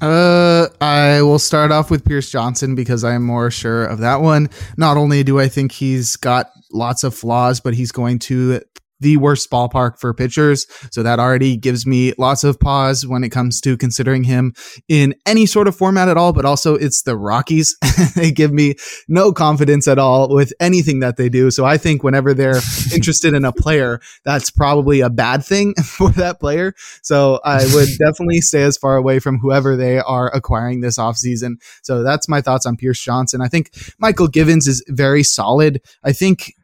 [0.02, 4.18] Uh, I will start off with Pierce Johnson because I am more sure of that
[4.22, 4.50] one.
[4.78, 8.62] Not only do I think he's got lots of flaws, but he's going to
[9.06, 10.66] the worst ballpark for pitchers.
[10.90, 14.56] So that already gives me lots of pause when it comes to considering him
[14.88, 16.34] in any sort of format at all.
[16.34, 17.78] But also, it's the Rockies.
[18.16, 18.74] they give me
[19.08, 21.52] no confidence at all with anything that they do.
[21.52, 22.62] So I think whenever they're
[22.96, 26.74] interested in a player, that's probably a bad thing for that player.
[27.04, 31.58] So I would definitely stay as far away from whoever they are acquiring this offseason.
[31.84, 33.40] So that's my thoughts on Pierce Johnson.
[33.40, 33.70] I think
[34.02, 35.80] Mychal Givens is very solid.
[36.04, 36.56] I think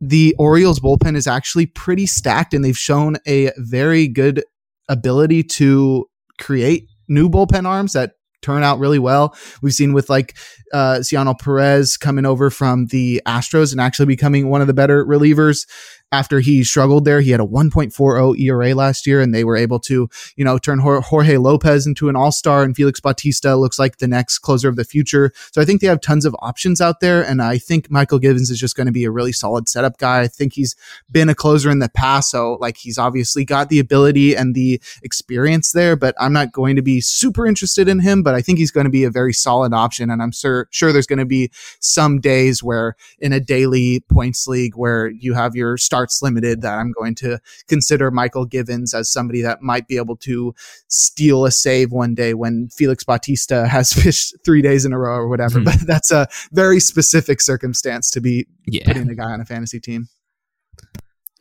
[0.00, 4.44] the Orioles bullpen is actually pretty stacked and they've shown a very good
[4.88, 6.06] ability to
[6.38, 9.34] create new bullpen arms that turn out really well.
[9.62, 10.36] We've seen with like
[10.72, 15.04] uh, Cionel Perez coming over from the Astros and actually becoming one of the better
[15.04, 15.66] relievers
[16.12, 17.20] after he struggled there.
[17.20, 20.78] He had a 1.40 ERA last year, and they were able to, you know, turn
[20.78, 24.76] Jorge Lopez into an all star, and Felix Bautista looks like the next closer of
[24.76, 25.32] the future.
[25.52, 28.50] So I think they have tons of options out there, and I think Mychal Givens
[28.50, 30.20] is just going to be a really solid setup guy.
[30.20, 30.76] I think he's
[31.10, 34.80] been a closer in the past, so like he's obviously got the ability and the
[35.02, 38.58] experience there, but I'm not going to be super interested in him, but I think
[38.58, 41.26] he's going to be a very solid option, and I'm sure sure there's going to
[41.26, 46.20] be some days where in a daily points league where you have your star starts
[46.20, 50.54] limited that I'm going to consider Mychal Givens as somebody that might be able to
[50.88, 55.14] steal a save one day when Felix Bautista has fished three days in a row
[55.14, 55.58] or whatever.
[55.58, 55.64] Mm-hmm.
[55.64, 58.86] But that's a very specific circumstance to be yeah.
[58.86, 60.08] putting a guy on a fantasy team.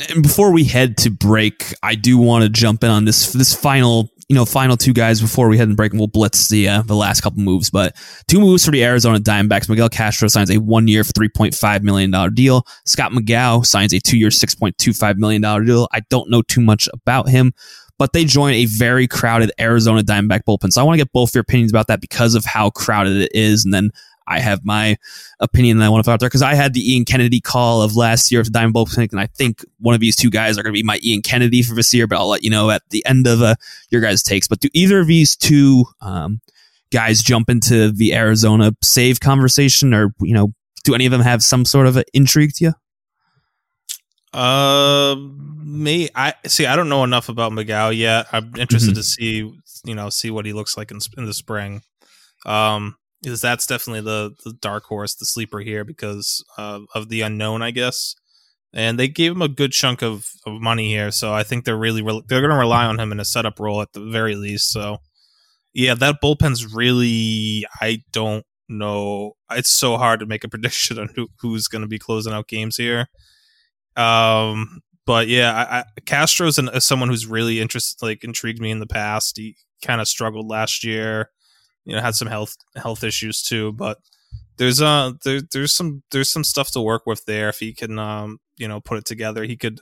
[0.09, 3.53] And before we head to break, I do want to jump in on this this
[3.53, 6.67] final you know, final two guys before we head and break, and we'll blitz the
[6.67, 7.69] uh, the last couple moves.
[7.69, 7.95] But
[8.27, 9.69] two moves for the Arizona Diamondbacks.
[9.69, 12.65] Miguel Castro signs a one year, three point five million dollar deal.
[12.85, 15.87] Scott McGough signs a two year, six point two five million dollar deal.
[15.93, 17.53] I don't know too much about him,
[17.99, 20.73] but they join a very crowded Arizona Diamondback bullpen.
[20.73, 23.31] So I want to get both your opinions about that because of how crowded it
[23.35, 23.91] is, and then
[24.27, 24.97] I have my
[25.39, 27.81] opinion that I want to put out there because I had the Ian Kennedy call
[27.81, 30.29] of last year for the Diamond Bowl Clinic, and I think one of these two
[30.29, 32.07] guys are going to be my Ian Kennedy for this year.
[32.07, 33.55] But I'll let you know at the end of uh,
[33.89, 34.47] your guys' takes.
[34.47, 36.41] But do either of these two um,
[36.91, 41.43] guys jump into the Arizona save conversation, or you know, do any of them have
[41.43, 42.73] some sort of intrigue to you?
[44.35, 46.65] Uh, me, I see.
[46.65, 48.27] I don't know enough about McGough yet.
[48.31, 48.97] I'm interested mm-hmm.
[48.97, 51.81] to see, you know, see what he looks like in, in the spring.
[52.45, 57.21] Um, is that's definitely the the dark horse, the sleeper here because uh, of the
[57.21, 58.15] unknown, I guess.
[58.73, 61.77] And they gave him a good chunk of, of money here, so I think they're
[61.77, 64.35] really re- they're going to rely on him in a setup role at the very
[64.35, 64.69] least.
[64.69, 64.97] So,
[65.73, 69.33] yeah, that bullpen's really I don't know.
[69.51, 72.49] It's so hard to make a prediction on who, who's going to be closing out
[72.49, 73.07] games here.
[73.95, 78.79] Um, but yeah, I, I, Castro's an, someone who's really interested, like intrigued me in
[78.79, 79.37] the past.
[79.37, 81.29] He kind of struggled last year
[81.85, 83.99] you know had some health health issues too but
[84.57, 87.99] there's uh there, there's some there's some stuff to work with there if he can
[87.99, 89.43] um you know put it together.
[89.43, 89.79] He could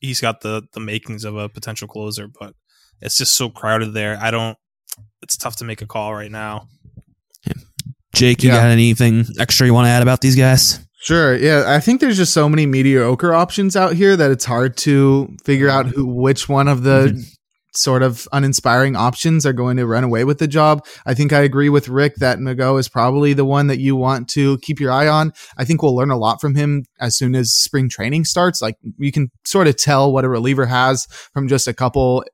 [0.00, 2.54] he's got the the makings of a potential closer but
[3.00, 4.18] it's just so crowded there.
[4.20, 4.56] I don't
[5.22, 6.68] it's tough to make a call right now.
[8.14, 8.56] Jake you yeah.
[8.56, 10.80] got anything extra you want to add about these guys?
[11.00, 11.36] Sure.
[11.36, 15.34] Yeah, I think there's just so many mediocre options out here that it's hard to
[15.44, 17.20] figure out who which one of the mm-hmm
[17.74, 20.84] sort of uninspiring options are going to run away with the job.
[21.06, 24.28] I think I agree with Rick that McGough is probably the one that you want
[24.30, 25.32] to keep your eye on.
[25.56, 28.60] I think we'll learn a lot from him as soon as spring training starts.
[28.60, 32.24] Like you can sort of tell what a reliever has from just a couple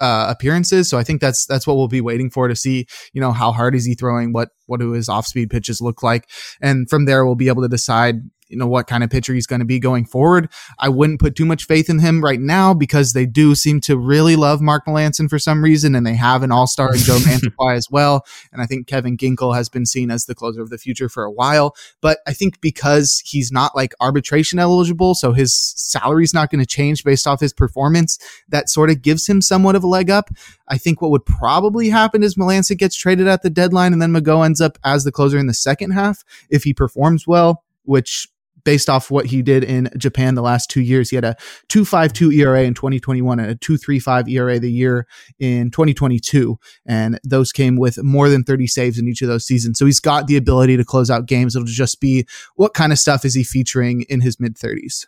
[0.00, 0.88] uh, appearances.
[0.88, 2.86] So I think that's that's what we'll be waiting for to see.
[3.12, 4.32] You know, how hard is he throwing?
[4.32, 6.28] What what do his off speed pitches look like?
[6.60, 8.16] And from there, we'll be able to decide
[8.48, 10.48] you know what kind of pitcher he's going to be going forward.
[10.78, 13.96] I wouldn't put too much faith in him right now because they do seem to
[13.96, 17.16] really love Mark Melancon for some reason, and they have an All Star in Joe
[17.18, 18.24] Mantiply as well.
[18.52, 21.24] And I think Kevin Ginkel has been seen as the closer of the future for
[21.24, 21.74] a while.
[22.00, 26.66] But I think because he's not like arbitration eligible, so his salary's not going to
[26.66, 30.30] change based off his performance, that sort of gives him somewhat of a leg up.
[30.68, 34.12] I think what would probably happen is Melancon gets traded at the deadline, and then
[34.12, 38.28] McGough ends up as the closer in the second half if he performs well which
[38.64, 41.10] based off what he did in Japan the last two years.
[41.10, 41.36] He had a
[41.68, 45.06] 2.52 ERA in 2021 and a 2.35 ERA the year
[45.38, 46.58] in 2022.
[46.86, 49.78] And those came with more than 30 saves in each of those seasons.
[49.78, 51.54] So he's got the ability to close out games.
[51.54, 55.06] It'll just be what kind of stuff is he featuring in his mid 30s?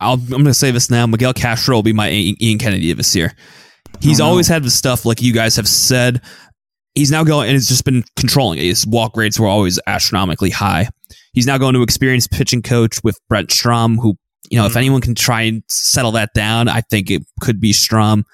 [0.00, 1.06] i am going to say this now.
[1.06, 3.34] Miguel Castro will be my Ian Kennedy of this year.
[4.00, 4.30] He's Oh, no.
[4.30, 6.20] always had the stuff like you guys have said.
[6.94, 8.58] He's now going and it's just been controlling.
[8.58, 10.88] His walk rates were always astronomically high.
[11.38, 14.16] He's now going to experienced pitching coach with Brent Strom, who,
[14.50, 14.76] you know, if Mhm.
[14.78, 18.24] anyone can try and settle that down, I think it could be Strom.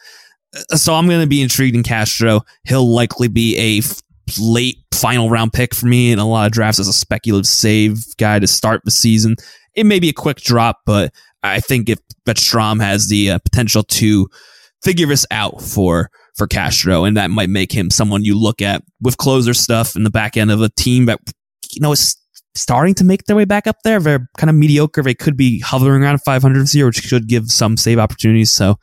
[0.72, 2.40] Uh, So I'm going to be intrigued in Castro.
[2.66, 4.00] He'll likely be a f-
[4.38, 7.98] late final round pick for me in a lot of drafts as a speculative save
[8.16, 9.36] guy to start the season.
[9.74, 13.38] It may be a quick drop, but I think if that Strom has the uh,
[13.40, 14.26] potential to
[14.82, 18.82] figure this out for for Castro, and that might make him someone you look at
[19.02, 21.20] with closer stuff in the back end of a team that
[21.72, 22.16] you know is
[22.54, 24.00] starting to make their way back up there.
[24.00, 25.02] They're kind of mediocre.
[25.02, 28.52] They could be hovering around 500 this year, which should give some save opportunities.
[28.52, 28.78] So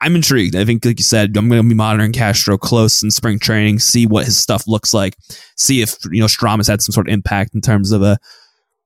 [0.00, 0.54] I'm intrigued.
[0.54, 3.80] I think, like you said, I'm going to be monitoring Castro close in spring training,
[3.80, 5.16] see what his stuff looks like,
[5.56, 8.16] see if you know Strom has had some sort of impact in terms of uh,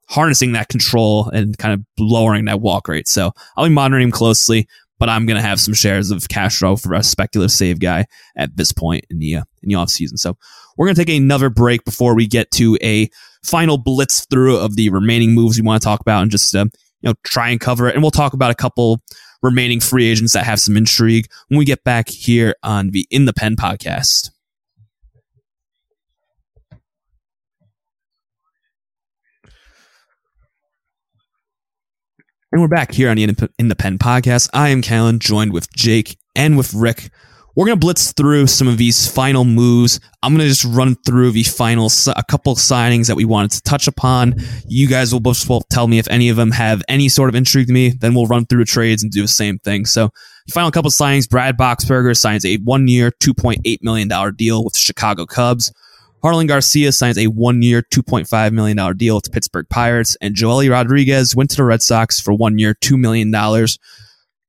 [0.09, 3.09] harnessing that control and kind of lowering that walk rate.
[3.09, 4.67] So I'll be monitoring him closely,
[4.99, 8.57] but I'm going to have some shares of Castro for a speculative save guy at
[8.57, 10.19] this point in the uh, in the offseason.
[10.19, 10.39] So
[10.79, 13.11] we're going to take another break before we get to a
[13.45, 16.65] final blitz through of the remaining moves we want to talk about and just uh,
[17.01, 17.95] you know try and cover it.
[17.95, 19.01] And we'll talk about a couple
[19.43, 23.25] remaining free agents that have some intrigue when we get back here on the In
[23.25, 24.31] the Pen podcast.
[32.53, 34.51] And we're back here on the In- the Pen podcast.
[34.53, 37.11] I am Callen, joined with Jake and with Rick.
[37.55, 40.01] We're going to blitz through some of these final moves.
[40.23, 43.61] I'm going to just run through the final, a couple signings that we wanted to
[43.61, 44.37] touch upon.
[44.67, 47.67] You guys will both tell me if any of them have any sort of intrigue
[47.67, 47.91] to me.
[47.91, 49.85] Then we'll run through the trades and do the same thing.
[49.85, 50.11] So,
[50.51, 55.27] final couple signings Brad Boxberger signs a one year, $2.8 million deal with the Chicago
[55.27, 55.71] Cubs.
[56.25, 60.17] Jarlin Garcia signs a one year, $2.5 million deal with the Pittsburgh Pirates.
[60.23, 63.31] And Joely Rodriguez went to the Red Sox for one year, $2 million.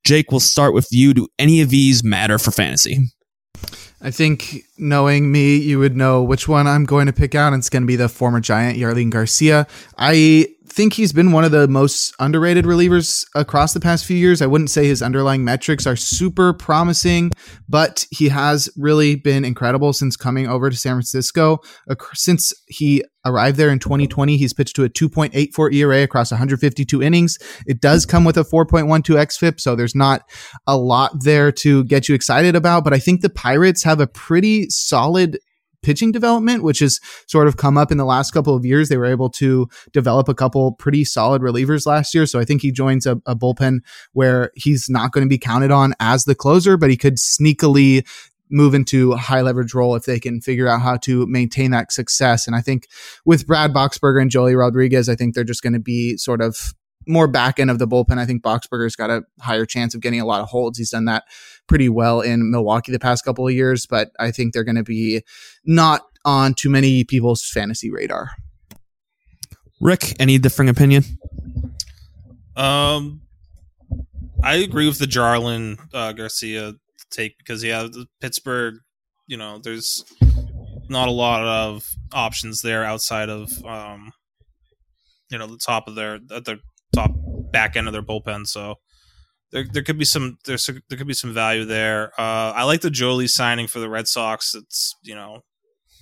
[0.04, 1.14] Jake, we'll start with you.
[1.14, 2.99] Do any of these matter for fantasy?
[4.01, 7.54] I think knowing me, you would know which one I'm going to pick out.
[7.54, 9.66] And it's going to be the former Giant, Jarlin Garcia.
[9.97, 14.41] I think he's been one of the most underrated relievers across the past few years.
[14.41, 17.32] I wouldn't say his underlying metrics are super promising,
[17.69, 21.59] but he has really been incredible since coming over to San Francisco.
[22.15, 27.38] Since he arrived there in 2020, he's pitched to a 2.84 ERA across 152 innings.
[27.67, 30.24] It does come with a 4.12 xFIP, so there's not
[30.65, 32.84] a lot there to get you excited about.
[32.84, 35.38] But I think the Pirates have a pretty solid
[35.84, 38.89] pitching development, which has sort of come up in the last couple of years.
[38.89, 42.25] They were able to develop a couple pretty solid relievers last year.
[42.25, 43.79] So I think he joins a, a bullpen
[44.13, 48.07] where he's not going to be counted on as the closer, but he could sneakily
[48.49, 51.91] move into a high leverage role if they can figure out how to maintain that
[51.91, 52.45] success.
[52.47, 52.88] And I think
[53.25, 56.73] with Brad Boxberger and Joely Rodriguez, I think they're just going to be sort of
[57.08, 58.18] more back end of the bullpen.
[58.18, 60.78] I think Boxberger's got a higher chance of getting a lot of holds.
[60.78, 61.24] He's done that
[61.68, 64.84] pretty well in Milwaukee the past couple of years, but I think they're going to
[64.84, 65.22] be
[65.66, 68.32] not on too many people's fantasy radar.
[69.82, 71.04] Rick, any differing opinion?
[72.56, 73.22] Um,
[74.41, 76.74] I agree with the Jarlin uh, Garcia
[77.12, 78.76] take because yeah, the Pittsburgh,
[79.28, 80.06] you know, there's
[80.89, 84.12] not a lot of options there outside of um,
[85.30, 86.60] you know, the top of their at the
[86.94, 87.12] top
[87.52, 88.48] back end of their bullpen.
[88.48, 88.76] So
[89.52, 92.12] there there could be some there's there could be some value there.
[92.20, 94.56] Uh, I like the Joely signing for the Red Sox.
[94.56, 95.41] It's you know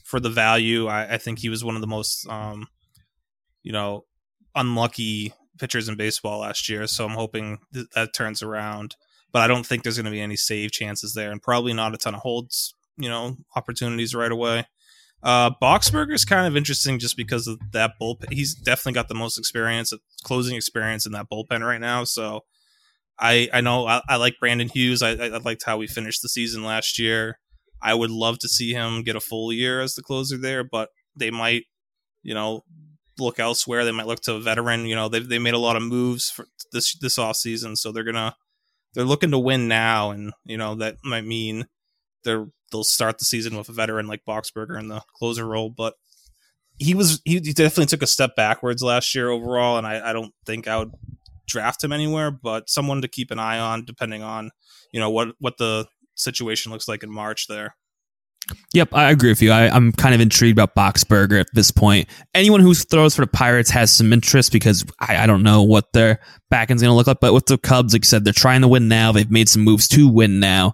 [0.05, 0.87] for the value.
[0.87, 2.67] I, I think he was one of the most um,
[3.61, 4.05] you know
[4.55, 6.87] unlucky pitchers in baseball last year.
[6.87, 8.95] So I'm hoping th- that turns around.
[9.31, 11.93] But I don't think there's going to be any save chances there, and probably not
[11.93, 14.65] a ton of holds, you know, opportunities right away.
[15.23, 18.33] Uh, Boxberger is kind of interesting just because of that bullpen.
[18.33, 19.93] He's definitely got the most experience,
[20.23, 22.03] closing experience in that bullpen right now.
[22.05, 22.41] So
[23.19, 25.01] I I know I, I like Brandon Hughes.
[25.01, 27.39] I, I liked how we finished the season last year.
[27.81, 30.89] I would love to see him get a full year as the closer there, but
[31.15, 31.63] they might,
[32.23, 32.63] you know,
[33.19, 33.85] look elsewhere.
[33.85, 34.85] They might look to a veteran.
[34.85, 37.91] You know, they've they made a lot of moves for this this off season, so
[37.91, 38.35] they're gonna
[38.93, 41.67] they're looking to win now, and you know that might mean
[42.23, 45.69] they're they'll start the season with a veteran like Boxberger in the closer role.
[45.69, 45.95] But
[46.77, 50.33] he was he definitely took a step backwards last year overall, and I, I don't
[50.45, 50.91] think I would
[51.47, 54.51] draft him anywhere, but someone to keep an eye on depending on
[54.91, 57.75] you know what what the situation looks like in March there.
[58.73, 59.51] Yep, I agree with you.
[59.51, 62.09] I, I'm kind of intrigued about Boxberger at this point.
[62.33, 65.93] Anyone who throws for the Pirates has some interest because I, I don't know what
[65.93, 66.19] their
[66.49, 67.19] back end's going to look like.
[67.21, 69.11] But with the Cubs, like I said, they're trying to win now.
[69.11, 70.73] They've made some moves to win now.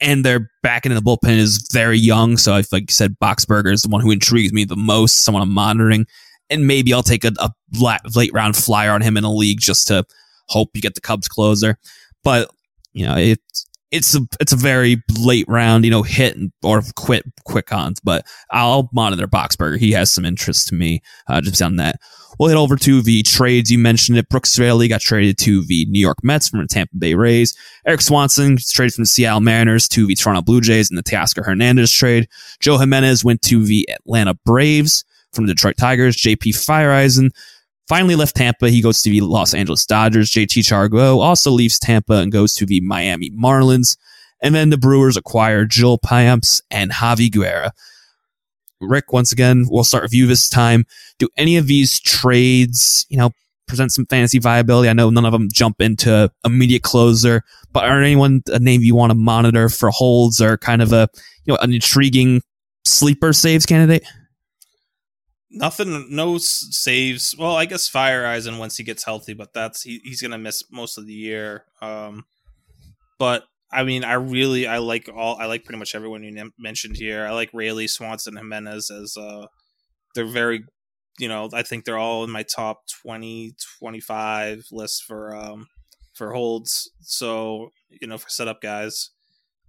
[0.00, 2.36] And their back of the bullpen is very young.
[2.36, 5.42] So, I, like you said, Boxberger is the one who intrigues me the most, someone
[5.42, 6.06] I'm monitoring.
[6.50, 7.50] And maybe I'll take a, a
[8.14, 10.04] late round flyer on him in a league just to
[10.48, 11.78] hope you get the Cubs closer.
[12.22, 12.50] But,
[12.92, 17.24] you know, it's it's a it's a very late round, you know, hit or quit
[17.44, 18.00] quick cons.
[18.00, 19.78] But I'll monitor Boxberger.
[19.78, 21.96] He has some interest to me uh, just on that.
[22.38, 23.70] We'll hit over to the trades.
[23.70, 24.28] You mentioned it.
[24.28, 27.56] Brooks Raley got traded to the New York Mets from the Tampa Bay Rays.
[27.86, 31.46] Erik Swanson traded from the Seattle Mariners to the Toronto Blue Jays in the Teoscar
[31.46, 32.28] Hernandez trade.
[32.60, 36.16] Joe Jimenez went to the Atlanta Braves from the Detroit Tigers.
[36.16, 37.30] JP Feyereisen
[37.88, 38.70] finally left Tampa.
[38.70, 40.30] He goes to the Los Angeles Dodgers.
[40.30, 43.96] JT Chargois also leaves Tampa and goes to the Miami Marlins.
[44.42, 47.72] And then the Brewers acquire Joel Payamps and Javy Guerra.
[48.80, 50.84] Rick, once again, we'll start with you this time.
[51.18, 53.30] Do any of these trades, you know,
[53.66, 54.88] present some fantasy viability?
[54.88, 58.94] I know none of them jump into immediate closer, but are anyone a name you
[58.94, 61.08] want to monitor for holds or kind of a,
[61.44, 62.42] you know, an intriguing
[62.84, 64.06] sleeper saves candidate?
[65.56, 67.34] Nothing, no saves.
[67.38, 70.98] Well, I guess Feyereisen once he gets healthy, but that's he, he's gonna miss most
[70.98, 71.64] of the year.
[71.80, 72.26] Um,
[73.18, 76.96] but I mean, I really I like all I like pretty much everyone you mentioned
[76.96, 77.26] here.
[77.26, 79.46] I like Raley Swanson, Jimenez as uh,
[80.14, 80.64] they're very,
[81.18, 85.68] you know, I think they're all in my top 20, 25 list for um
[86.14, 86.90] for holds.
[87.00, 89.10] So you know, for setup guys.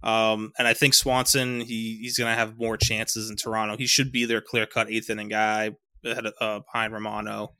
[0.02, 3.76] Um, and I think Swanson he he's gonna have more chances in Toronto.
[3.76, 5.72] He should be their clear cut eighth inning guy
[6.04, 7.54] ahead of, uh, behind Romano.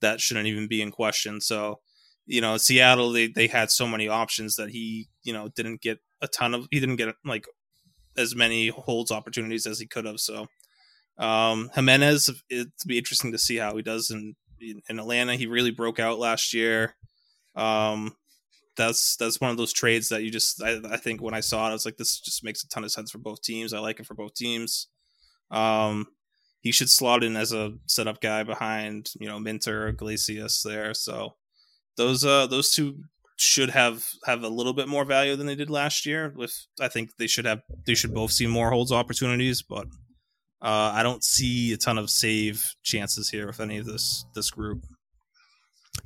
[0.00, 1.40] That shouldn't even be in question.
[1.40, 1.80] So
[2.26, 5.98] you know, Seattle they they had so many options that he you know didn't get
[6.22, 7.44] a ton of he didn't get like
[8.16, 10.20] as many holds opportunities as he could have.
[10.20, 10.46] So
[11.18, 15.36] um, Jimenez, it'd be interesting to see how he does in in Atlanta.
[15.36, 16.94] He really broke out last year.
[17.56, 18.14] Um,
[18.80, 21.66] that's that's one of those trades that you just I, I, think when I saw
[21.66, 23.72] it, I was like, this just makes a ton of sense for both teams.
[23.72, 24.88] I like it for both teams.
[25.50, 26.06] Um,
[26.60, 30.94] he should slot in as a setup guy behind you know Minter, Iglesias there.
[30.94, 31.34] So
[31.96, 33.04] those uh those two
[33.36, 36.32] should have have a little bit more value than they did last year.
[36.34, 39.86] With I think they should have they should both see more holds opportunities, but
[40.62, 44.50] uh, I don't see a ton of save chances here with any of this this
[44.50, 44.84] group.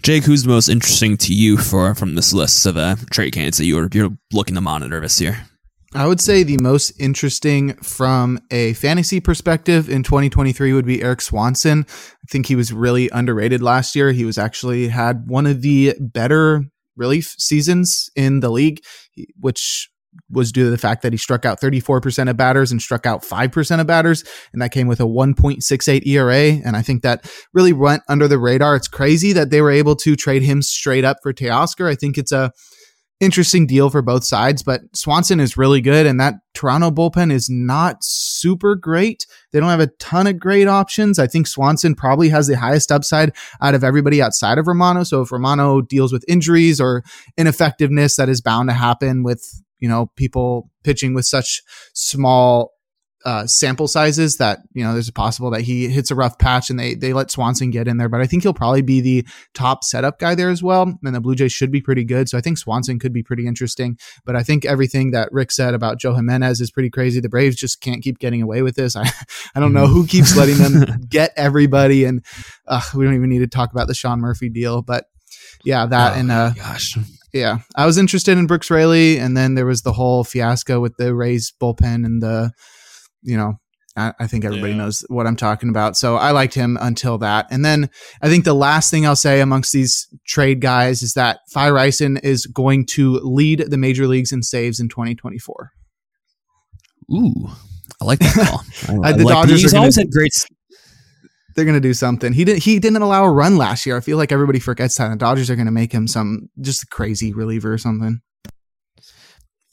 [0.04, 3.56] Jake, who's the most interesting to you for from this list of uh, trade candidates
[3.56, 5.46] that you're you're looking to monitor this year?
[5.94, 11.22] I would say the most interesting from a fantasy perspective in 2023 would be Erik
[11.22, 11.86] Swanson.
[11.88, 14.12] I think he was really underrated last year.
[14.12, 16.64] He was actually had one of the better
[16.96, 18.82] relief seasons in the league,
[19.40, 19.88] which
[20.30, 23.22] was due to the fact that he struck out 34% of batters and struck out
[23.22, 24.24] 5% of batters.
[24.52, 26.60] And that came with a 1.68 ERA.
[26.64, 28.76] And I think that really went under the radar.
[28.76, 31.90] It's crazy that they were able to trade him straight up for Teoscar.
[31.90, 32.52] I think it's a
[33.20, 37.48] interesting deal for both sides, but Swanson is really good, and that Toronto bullpen is
[37.48, 39.26] not super great.
[39.52, 41.18] They don't have a ton of great options.
[41.18, 45.04] I think Swanson probably has the highest upside out of everybody outside of Romano.
[45.04, 47.02] So if Romano deals with injuries or
[47.36, 51.62] ineffectiveness, that is bound to happen with you know people pitching with such
[51.92, 52.72] small
[53.24, 56.68] uh, sample sizes that you know there's a possible that he hits a rough patch
[56.68, 58.08] and they they let Swanson get in there.
[58.08, 60.82] But I think he'll probably be the top setup guy there as well.
[61.02, 63.46] And the Blue Jays should be pretty good, so I think Swanson could be pretty
[63.46, 63.98] interesting.
[64.24, 67.20] But I think everything that Rick said about Joe Jimenez is pretty crazy.
[67.20, 68.96] The Braves just can't keep getting away with this.
[68.96, 69.10] I
[69.54, 72.24] I don't know who keeps letting them get everybody, and
[72.66, 75.06] uh, we don't even need to talk about the Sean Murphy deal, but.
[75.64, 76.98] Yeah, that oh, and uh, gosh,
[77.34, 80.96] yeah, I was interested in Brooks Raley, and then there was the whole fiasco with
[80.96, 82.52] the Rays bullpen and the
[83.24, 83.54] you know,
[83.96, 84.78] I, I think everybody yeah.
[84.78, 85.96] knows what I'm talking about.
[85.96, 87.46] So I liked him until that.
[87.50, 87.90] And then
[88.22, 92.46] I think the last thing I'll say amongst these trade guys is that Feyereisen is
[92.46, 95.72] going to lead the major leagues in saves in 2024.
[97.12, 97.48] Ooh,
[98.00, 98.62] I like that call.
[99.04, 100.32] I, I the like Dodgers he's always had great.
[101.54, 102.32] They're going to do something.
[102.32, 102.62] He didn't.
[102.62, 103.96] He didn't allow a run last year.
[103.96, 105.08] I feel like everybody forgets that.
[105.08, 108.20] The Dodgers are going to make him some just crazy reliever or something.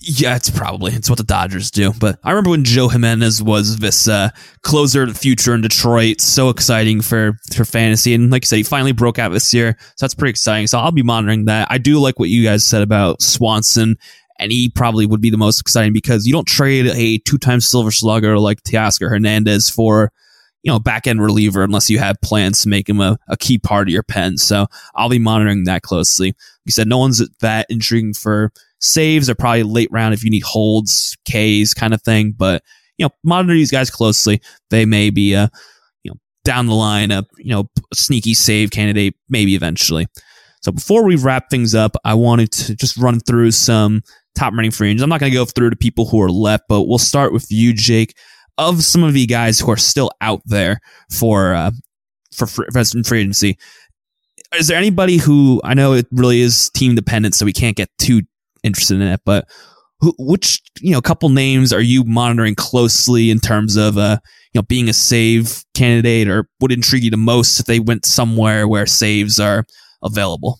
[0.04, 1.94] Yeah, it's probably it's what the Dodgers do.
[2.00, 4.30] But I remember when Joe Jimenez was this uh,
[4.64, 6.22] closer of the future in Detroit.
[6.22, 9.78] So exciting for for fantasy, and like I said, he finally broke out this year,
[9.80, 10.66] so that's pretty exciting.
[10.66, 11.68] So I'll be monitoring that.
[11.70, 13.96] I do like what you guys said about Swanson,
[14.40, 17.62] and he probably would be the most exciting because you don't trade a two time
[17.62, 20.12] Silver Slugger like Teoscar Hernandez for
[20.64, 23.57] you know back end reliever unless you have plans to make him a, a key
[23.57, 24.38] part of your pen.
[24.38, 26.28] So I'll be monitoring that closely.
[26.28, 26.36] Like
[26.66, 28.51] you said, no one's that intriguing for
[28.82, 32.34] Saves are probably late round if you need holds, Ks kind of thing.
[32.36, 32.64] But,
[32.97, 34.41] you know, monitor these guys closely.
[34.72, 35.51] They may be, a,
[36.03, 40.07] you know, down the line, a, you know, sneaky save candidate, maybe eventually.
[40.64, 44.01] So before we wrap things up, I wanted to just run through some
[44.36, 45.03] top running free agents.
[45.03, 47.45] I'm not going to go through to people who are left, but we'll start with
[47.51, 48.16] you, Jake.
[48.62, 51.72] Of some of the guys who are still out there for uh,
[52.32, 52.68] for free,
[53.03, 53.57] free agency,
[54.55, 57.89] is there anybody who I know it really is team dependent, so we can't get
[57.97, 58.22] too
[58.64, 59.22] interested in it.
[59.26, 59.47] But
[59.99, 64.20] who, which you know couple names are you monitoring closely in terms of uh,
[64.53, 68.05] you know being a save candidate, or would intrigue you the most if they went
[68.05, 69.66] somewhere where saves are
[70.03, 70.59] available?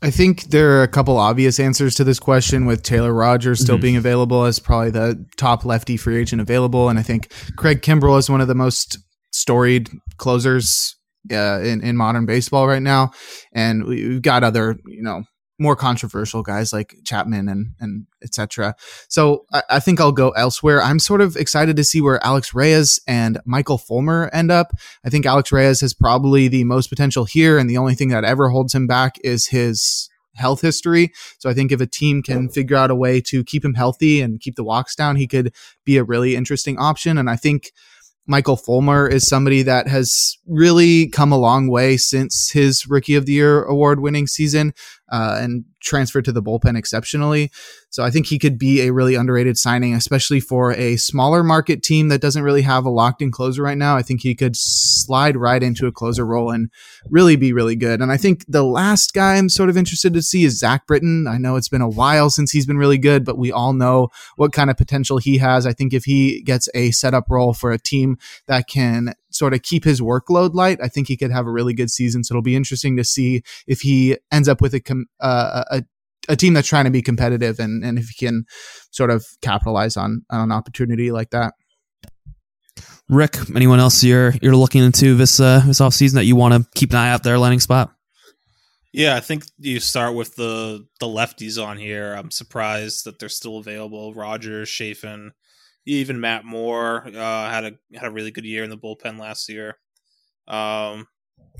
[0.00, 3.74] I think there are a couple obvious answers to this question with Taylor Rogers still
[3.76, 3.82] mm-hmm.
[3.82, 6.88] being available as probably the top lefty free agent available.
[6.88, 8.98] And I think Craig Kimbrel is one of the most
[9.32, 10.96] storied closers
[11.32, 13.10] uh, in, in modern baseball right now.
[13.52, 15.24] And we've got other, you know,
[15.58, 18.74] more controversial guys like Chapman and and etc.
[19.08, 20.82] So I, I, think I'll go elsewhere.
[20.82, 24.72] I'm sort of excited to see where Alex Reyes and Michael Fulmer end up.
[25.04, 28.24] I think Alex Reyes has probably the most potential here, and the only thing that
[28.24, 31.12] ever holds him back is his health history.
[31.38, 34.20] So I think if a team can figure out a way to keep him healthy
[34.20, 35.52] and keep the walks down, he could
[35.84, 37.18] be a really interesting option.
[37.18, 37.72] And I think
[38.30, 43.24] Michael Fulmer is somebody that has really come a long way since his Rookie of
[43.24, 44.74] the Year award winning season
[45.10, 47.50] uh, and transferred to the bullpen exceptionally.
[47.90, 51.82] So I think he could be a really underrated signing, especially for a smaller market
[51.82, 53.96] team that doesn't really have a locked in closer right now.
[53.96, 56.70] I think he could slide right into a closer role and
[57.08, 58.00] really be really good.
[58.00, 61.26] And I think the last guy I'm sort of interested to see is Zach Britton.
[61.26, 64.08] I know it's been a while since he's been really good, but we all know
[64.36, 65.66] what kind of potential he has.
[65.66, 69.62] I think if he gets a setup role for a team that can sort of
[69.62, 72.24] keep his workload light, I think he could have a really good season.
[72.24, 75.82] So it'll be interesting to see if he ends up with a, com- uh, a
[76.28, 78.44] a team that's trying to be competitive and, and if he can
[78.90, 81.54] sort of capitalize on, on an opportunity like that.
[83.08, 86.52] Rick, anyone else you're you're looking into this uh, this off season that you want
[86.52, 87.90] to keep an eye out there landing spot?
[88.92, 92.12] Yeah, I think you start with the the lefties on here.
[92.12, 94.12] I'm surprised that they're still available.
[94.12, 95.30] Rogers, Chafin,
[95.88, 99.48] even Matt Moore uh, had a had a really good year in the bullpen last
[99.48, 99.78] year.
[100.46, 101.08] Um,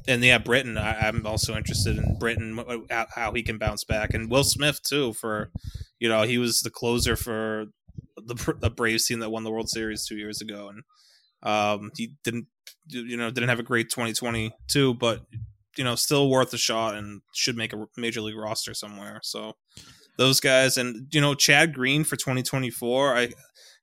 [0.06, 0.76] and yeah, Britton.
[0.76, 2.62] I, am also interested in Britton
[3.14, 5.14] how he can bounce back, and Will Smith too.
[5.14, 5.50] For
[5.98, 7.66] you know, he was the closer for
[8.16, 10.82] the, the Braves team that won the World Series two years ago, and
[11.42, 12.46] um, he didn't
[12.88, 15.22] you know didn't have a great 2022, but
[15.76, 19.20] you know still worth a shot and should make a major league roster somewhere.
[19.22, 19.54] So
[20.18, 23.16] those guys, and you know Chad Green for 2024.
[23.16, 23.28] I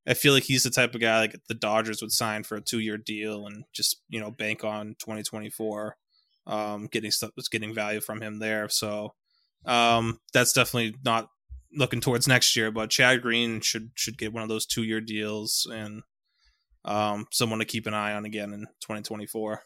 [0.08, 2.62] I feel like he's the type of guy like the Dodgers would sign for a
[2.62, 5.98] two year deal and just you know bank on 2024,
[6.48, 8.70] um, getting stuff, getting value from him there.
[8.70, 9.14] So
[9.66, 11.30] um, that's definitely not
[11.74, 12.72] looking towards next year.
[12.72, 16.04] But Chad Green should should get one of those two year deals and
[16.84, 19.62] um, someone to keep an eye on again in 2024.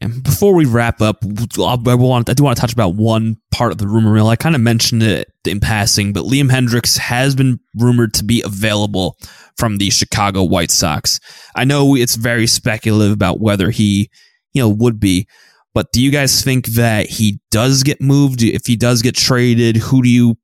[0.00, 3.72] And before we wrap up, I want I do want to touch about one part
[3.72, 4.28] of the rumor mill.
[4.28, 8.42] I kind of mentioned it in passing, but Liam Hendriks has been rumored to be
[8.42, 9.16] available
[9.56, 11.18] from the Chicago White Sox.
[11.54, 14.10] I know it's very speculative about whether he,
[14.52, 15.28] you know, would be,
[15.72, 18.42] but do you guys think that he does get moved?
[18.42, 20.36] If he does get traded, who do you?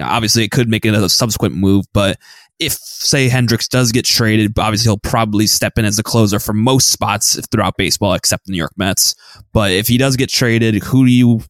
[0.00, 2.18] Obviously, it could make another subsequent move, but
[2.62, 6.52] if say Hendriks does get traded, obviously he'll probably step in as a closer for
[6.52, 9.14] most spots throughout baseball, except the New York Mets.
[9.52, 11.40] But if he does get traded, who do you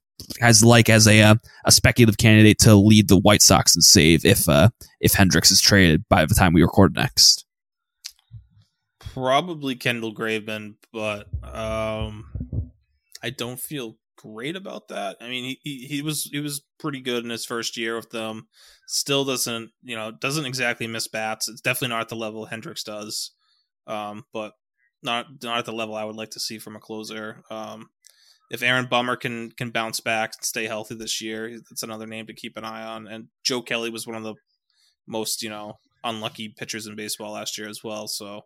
[0.41, 1.35] guys like as a uh,
[1.67, 5.61] a speculative candidate to lead the White Sox and save if uh, if Hendriks is
[5.61, 7.45] traded by the time we record next?
[8.99, 12.73] Probably Kendall Graveman, but um,
[13.23, 15.17] I don't feel great about that.
[15.21, 18.11] I mean, he, he, he was he was pretty good in his first year with
[18.11, 18.49] them.
[18.87, 21.49] Still doesn't you know doesn't exactly miss bats.
[21.49, 23.33] It's definitely not at the level Hendriks does,
[23.87, 24.53] um, but
[25.03, 27.43] not not at the level I would like to see from a closer.
[27.51, 27.91] Um,
[28.51, 32.27] if Aaron Bummer can can bounce back and stay healthy this year, that's another name
[32.27, 33.07] to keep an eye on.
[33.09, 34.35] And Joe Kelly was one of the
[35.07, 38.07] most you know unlucky pitchers in baseball last year as well.
[38.09, 38.43] So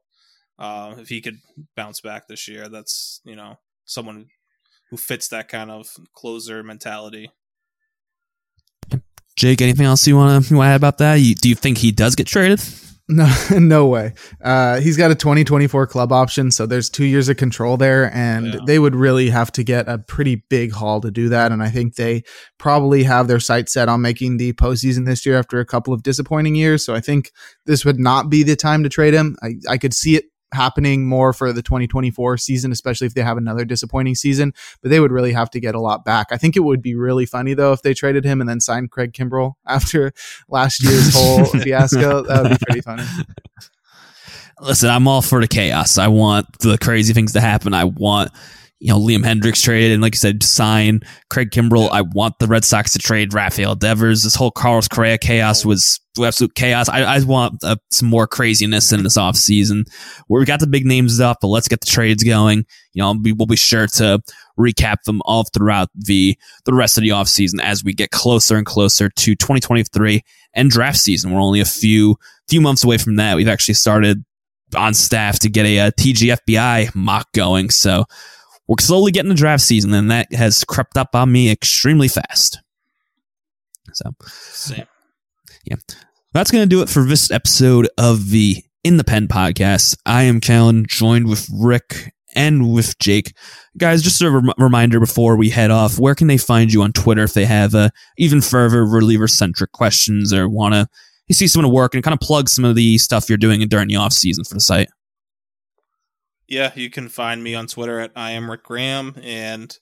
[0.59, 1.39] uh, if he could
[1.74, 4.27] bounce back this year, that's you know someone
[4.91, 7.30] who fits that kind of closer mentality.
[9.37, 11.16] Jake, anything else you want to you want to add about that?
[11.16, 12.61] You, do you think he does get traded?
[13.09, 14.14] No, no way.
[14.43, 18.47] Uh, he's got a 2024 club option, so there's two years of control there, and
[18.47, 18.61] yeah.
[18.66, 21.53] they would really have to get a pretty big haul to do that.
[21.53, 22.24] And I think they
[22.59, 26.03] probably have their sights set on making the postseason this year after a couple of
[26.03, 26.84] disappointing years.
[26.84, 27.30] So I think
[27.66, 29.37] this would not be the time to trade him.
[29.43, 30.24] I, I could see it
[30.57, 34.53] happening more for the 2024 season, especially if they have another disappointing season.
[34.83, 36.29] But they would really have to get a lot back.
[36.33, 38.91] I think it would be really funny though if they traded him and then signed
[38.91, 40.13] Craig Kimbrel after
[40.49, 42.23] last year's whole fiasco.
[42.25, 43.05] That would be pretty funny.
[44.61, 45.99] Listen, I'm all for the chaos.
[45.99, 47.75] I want the crazy things to happen.
[47.75, 48.33] I want
[48.79, 51.01] you know, Liam Hendriks traded and like you said, sign
[51.31, 51.91] Craig Kimbrel.
[51.91, 54.22] I want the Red Sox to trade Rafael Devers.
[54.22, 56.89] This whole Carlos Correa chaos was absolute chaos.
[56.89, 59.85] I, I want uh, some more craziness in this offseason
[60.27, 62.66] where we got the big names up, but let's get the trades going.
[62.93, 64.20] You know, we, we'll be sure to
[64.59, 68.66] recap them all throughout the, the rest of the offseason as we get closer and
[68.66, 70.22] closer to 2023
[70.53, 71.33] and draft season.
[71.33, 72.16] We're only a few,
[72.49, 73.37] few months away from that.
[73.37, 74.22] We've actually started
[74.77, 77.70] on staff to get a, a TGFBI mock going.
[77.70, 78.05] So,
[78.69, 82.61] we're slowly getting the draft season, and that has crept up on me extremely fast.
[83.93, 84.87] So, Same.
[85.64, 85.77] yeah,
[86.33, 89.97] that's going to do it for this episode of the In the Pen podcast.
[90.05, 93.35] I am Callen, joined with Rick and with Jake.
[93.79, 96.93] Guys, just a rem- reminder before we head off, where can they find you on
[96.93, 100.87] Twitter if they have uh, even further reliever centric questions or want to
[101.29, 103.89] you see someone work and kind of plug some of the stuff you're doing during
[103.89, 104.89] the off season for the site?
[106.49, 109.76] Yeah, you can find me on Twitter at I am Rick Graham, and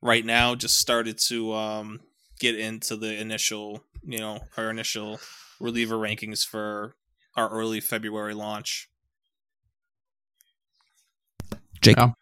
[0.00, 2.00] right now just started to um,
[2.38, 5.20] get into the initial, you know, our initial
[5.60, 6.96] reliever rankings for
[7.36, 8.88] our early February launch.
[11.80, 11.96] Jake.
[11.96, 12.12] Yeah.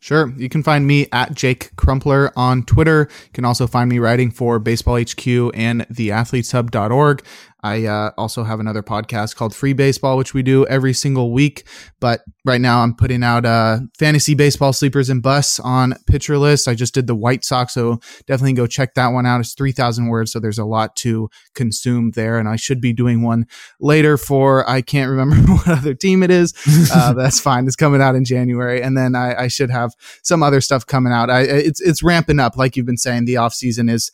[0.00, 0.32] Sure.
[0.36, 3.08] You can find me at Jake Crumpler on Twitter.
[3.08, 7.24] You can also find me writing for Baseball HQ and theathleteshub.org.
[7.62, 11.64] I uh, also have another podcast called Free Baseball, which we do every single week.
[12.00, 16.66] But right now, I'm putting out uh, fantasy baseball sleepers and busts on Pitcher List.
[16.66, 19.40] I just did the White Sox, so definitely go check that one out.
[19.40, 22.38] It's 3,000 words, so there's a lot to consume there.
[22.38, 23.46] And I should be doing one
[23.80, 26.54] later for I can't remember what other team it is.
[26.92, 27.66] Uh, that's fine.
[27.66, 29.92] It's coming out in January, and then I, I should have
[30.22, 31.30] some other stuff coming out.
[31.30, 33.24] I, it's it's ramping up, like you've been saying.
[33.26, 34.10] The off season is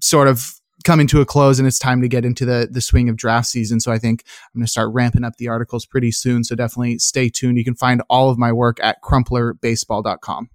[0.00, 3.08] sort of coming to a close and it's time to get into the the swing
[3.08, 3.80] of draft season.
[3.80, 4.24] So I think
[4.54, 6.44] I'm going to start ramping up the articles pretty soon.
[6.44, 7.58] So definitely stay tuned.
[7.58, 10.50] You can find all of my work at crumplerbaseball.com.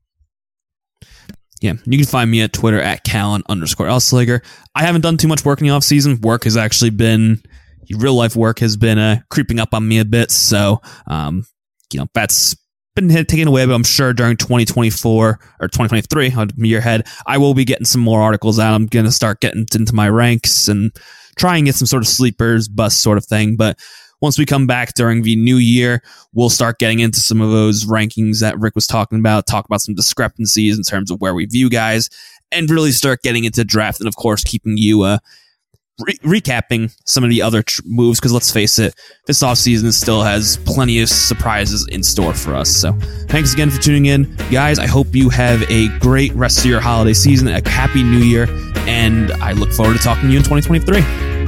[1.61, 4.43] Yeah, you can find me at Twitter at Callen underscore Elslager.
[4.75, 6.19] I haven't done too much work in the off season.
[6.21, 7.41] Work has actually been
[7.93, 10.31] real life work has been uh, creeping up on me a bit.
[10.31, 11.45] So, um,
[11.91, 12.55] you know, that's
[12.95, 15.27] been taken away, but I'm sure during 2024
[15.59, 18.73] or 2023, on year ahead, I will be getting some more articles out.
[18.73, 20.91] I'm going to start getting into my ranks and
[21.37, 23.55] try and get some sort of sleepers, bus sort of thing.
[23.57, 23.77] But
[24.21, 26.01] once we come back during the new year,
[26.33, 29.81] we'll start getting into some of those rankings that Rick was talking about, talk about
[29.81, 32.09] some discrepancies in terms of where we view guys,
[32.51, 33.99] and really start getting into draft.
[33.99, 35.19] And of course, keeping you uh,
[35.99, 40.23] re- recapping some of the other tr- moves because let's face it, this offseason still
[40.23, 42.69] has plenty of surprises in store for us.
[42.69, 42.93] So
[43.27, 44.35] thanks again for tuning in.
[44.51, 48.19] Guys, I hope you have a great rest of your holiday season, a happy new
[48.19, 48.47] year,
[48.87, 51.44] and I look forward to talking to you in 2023.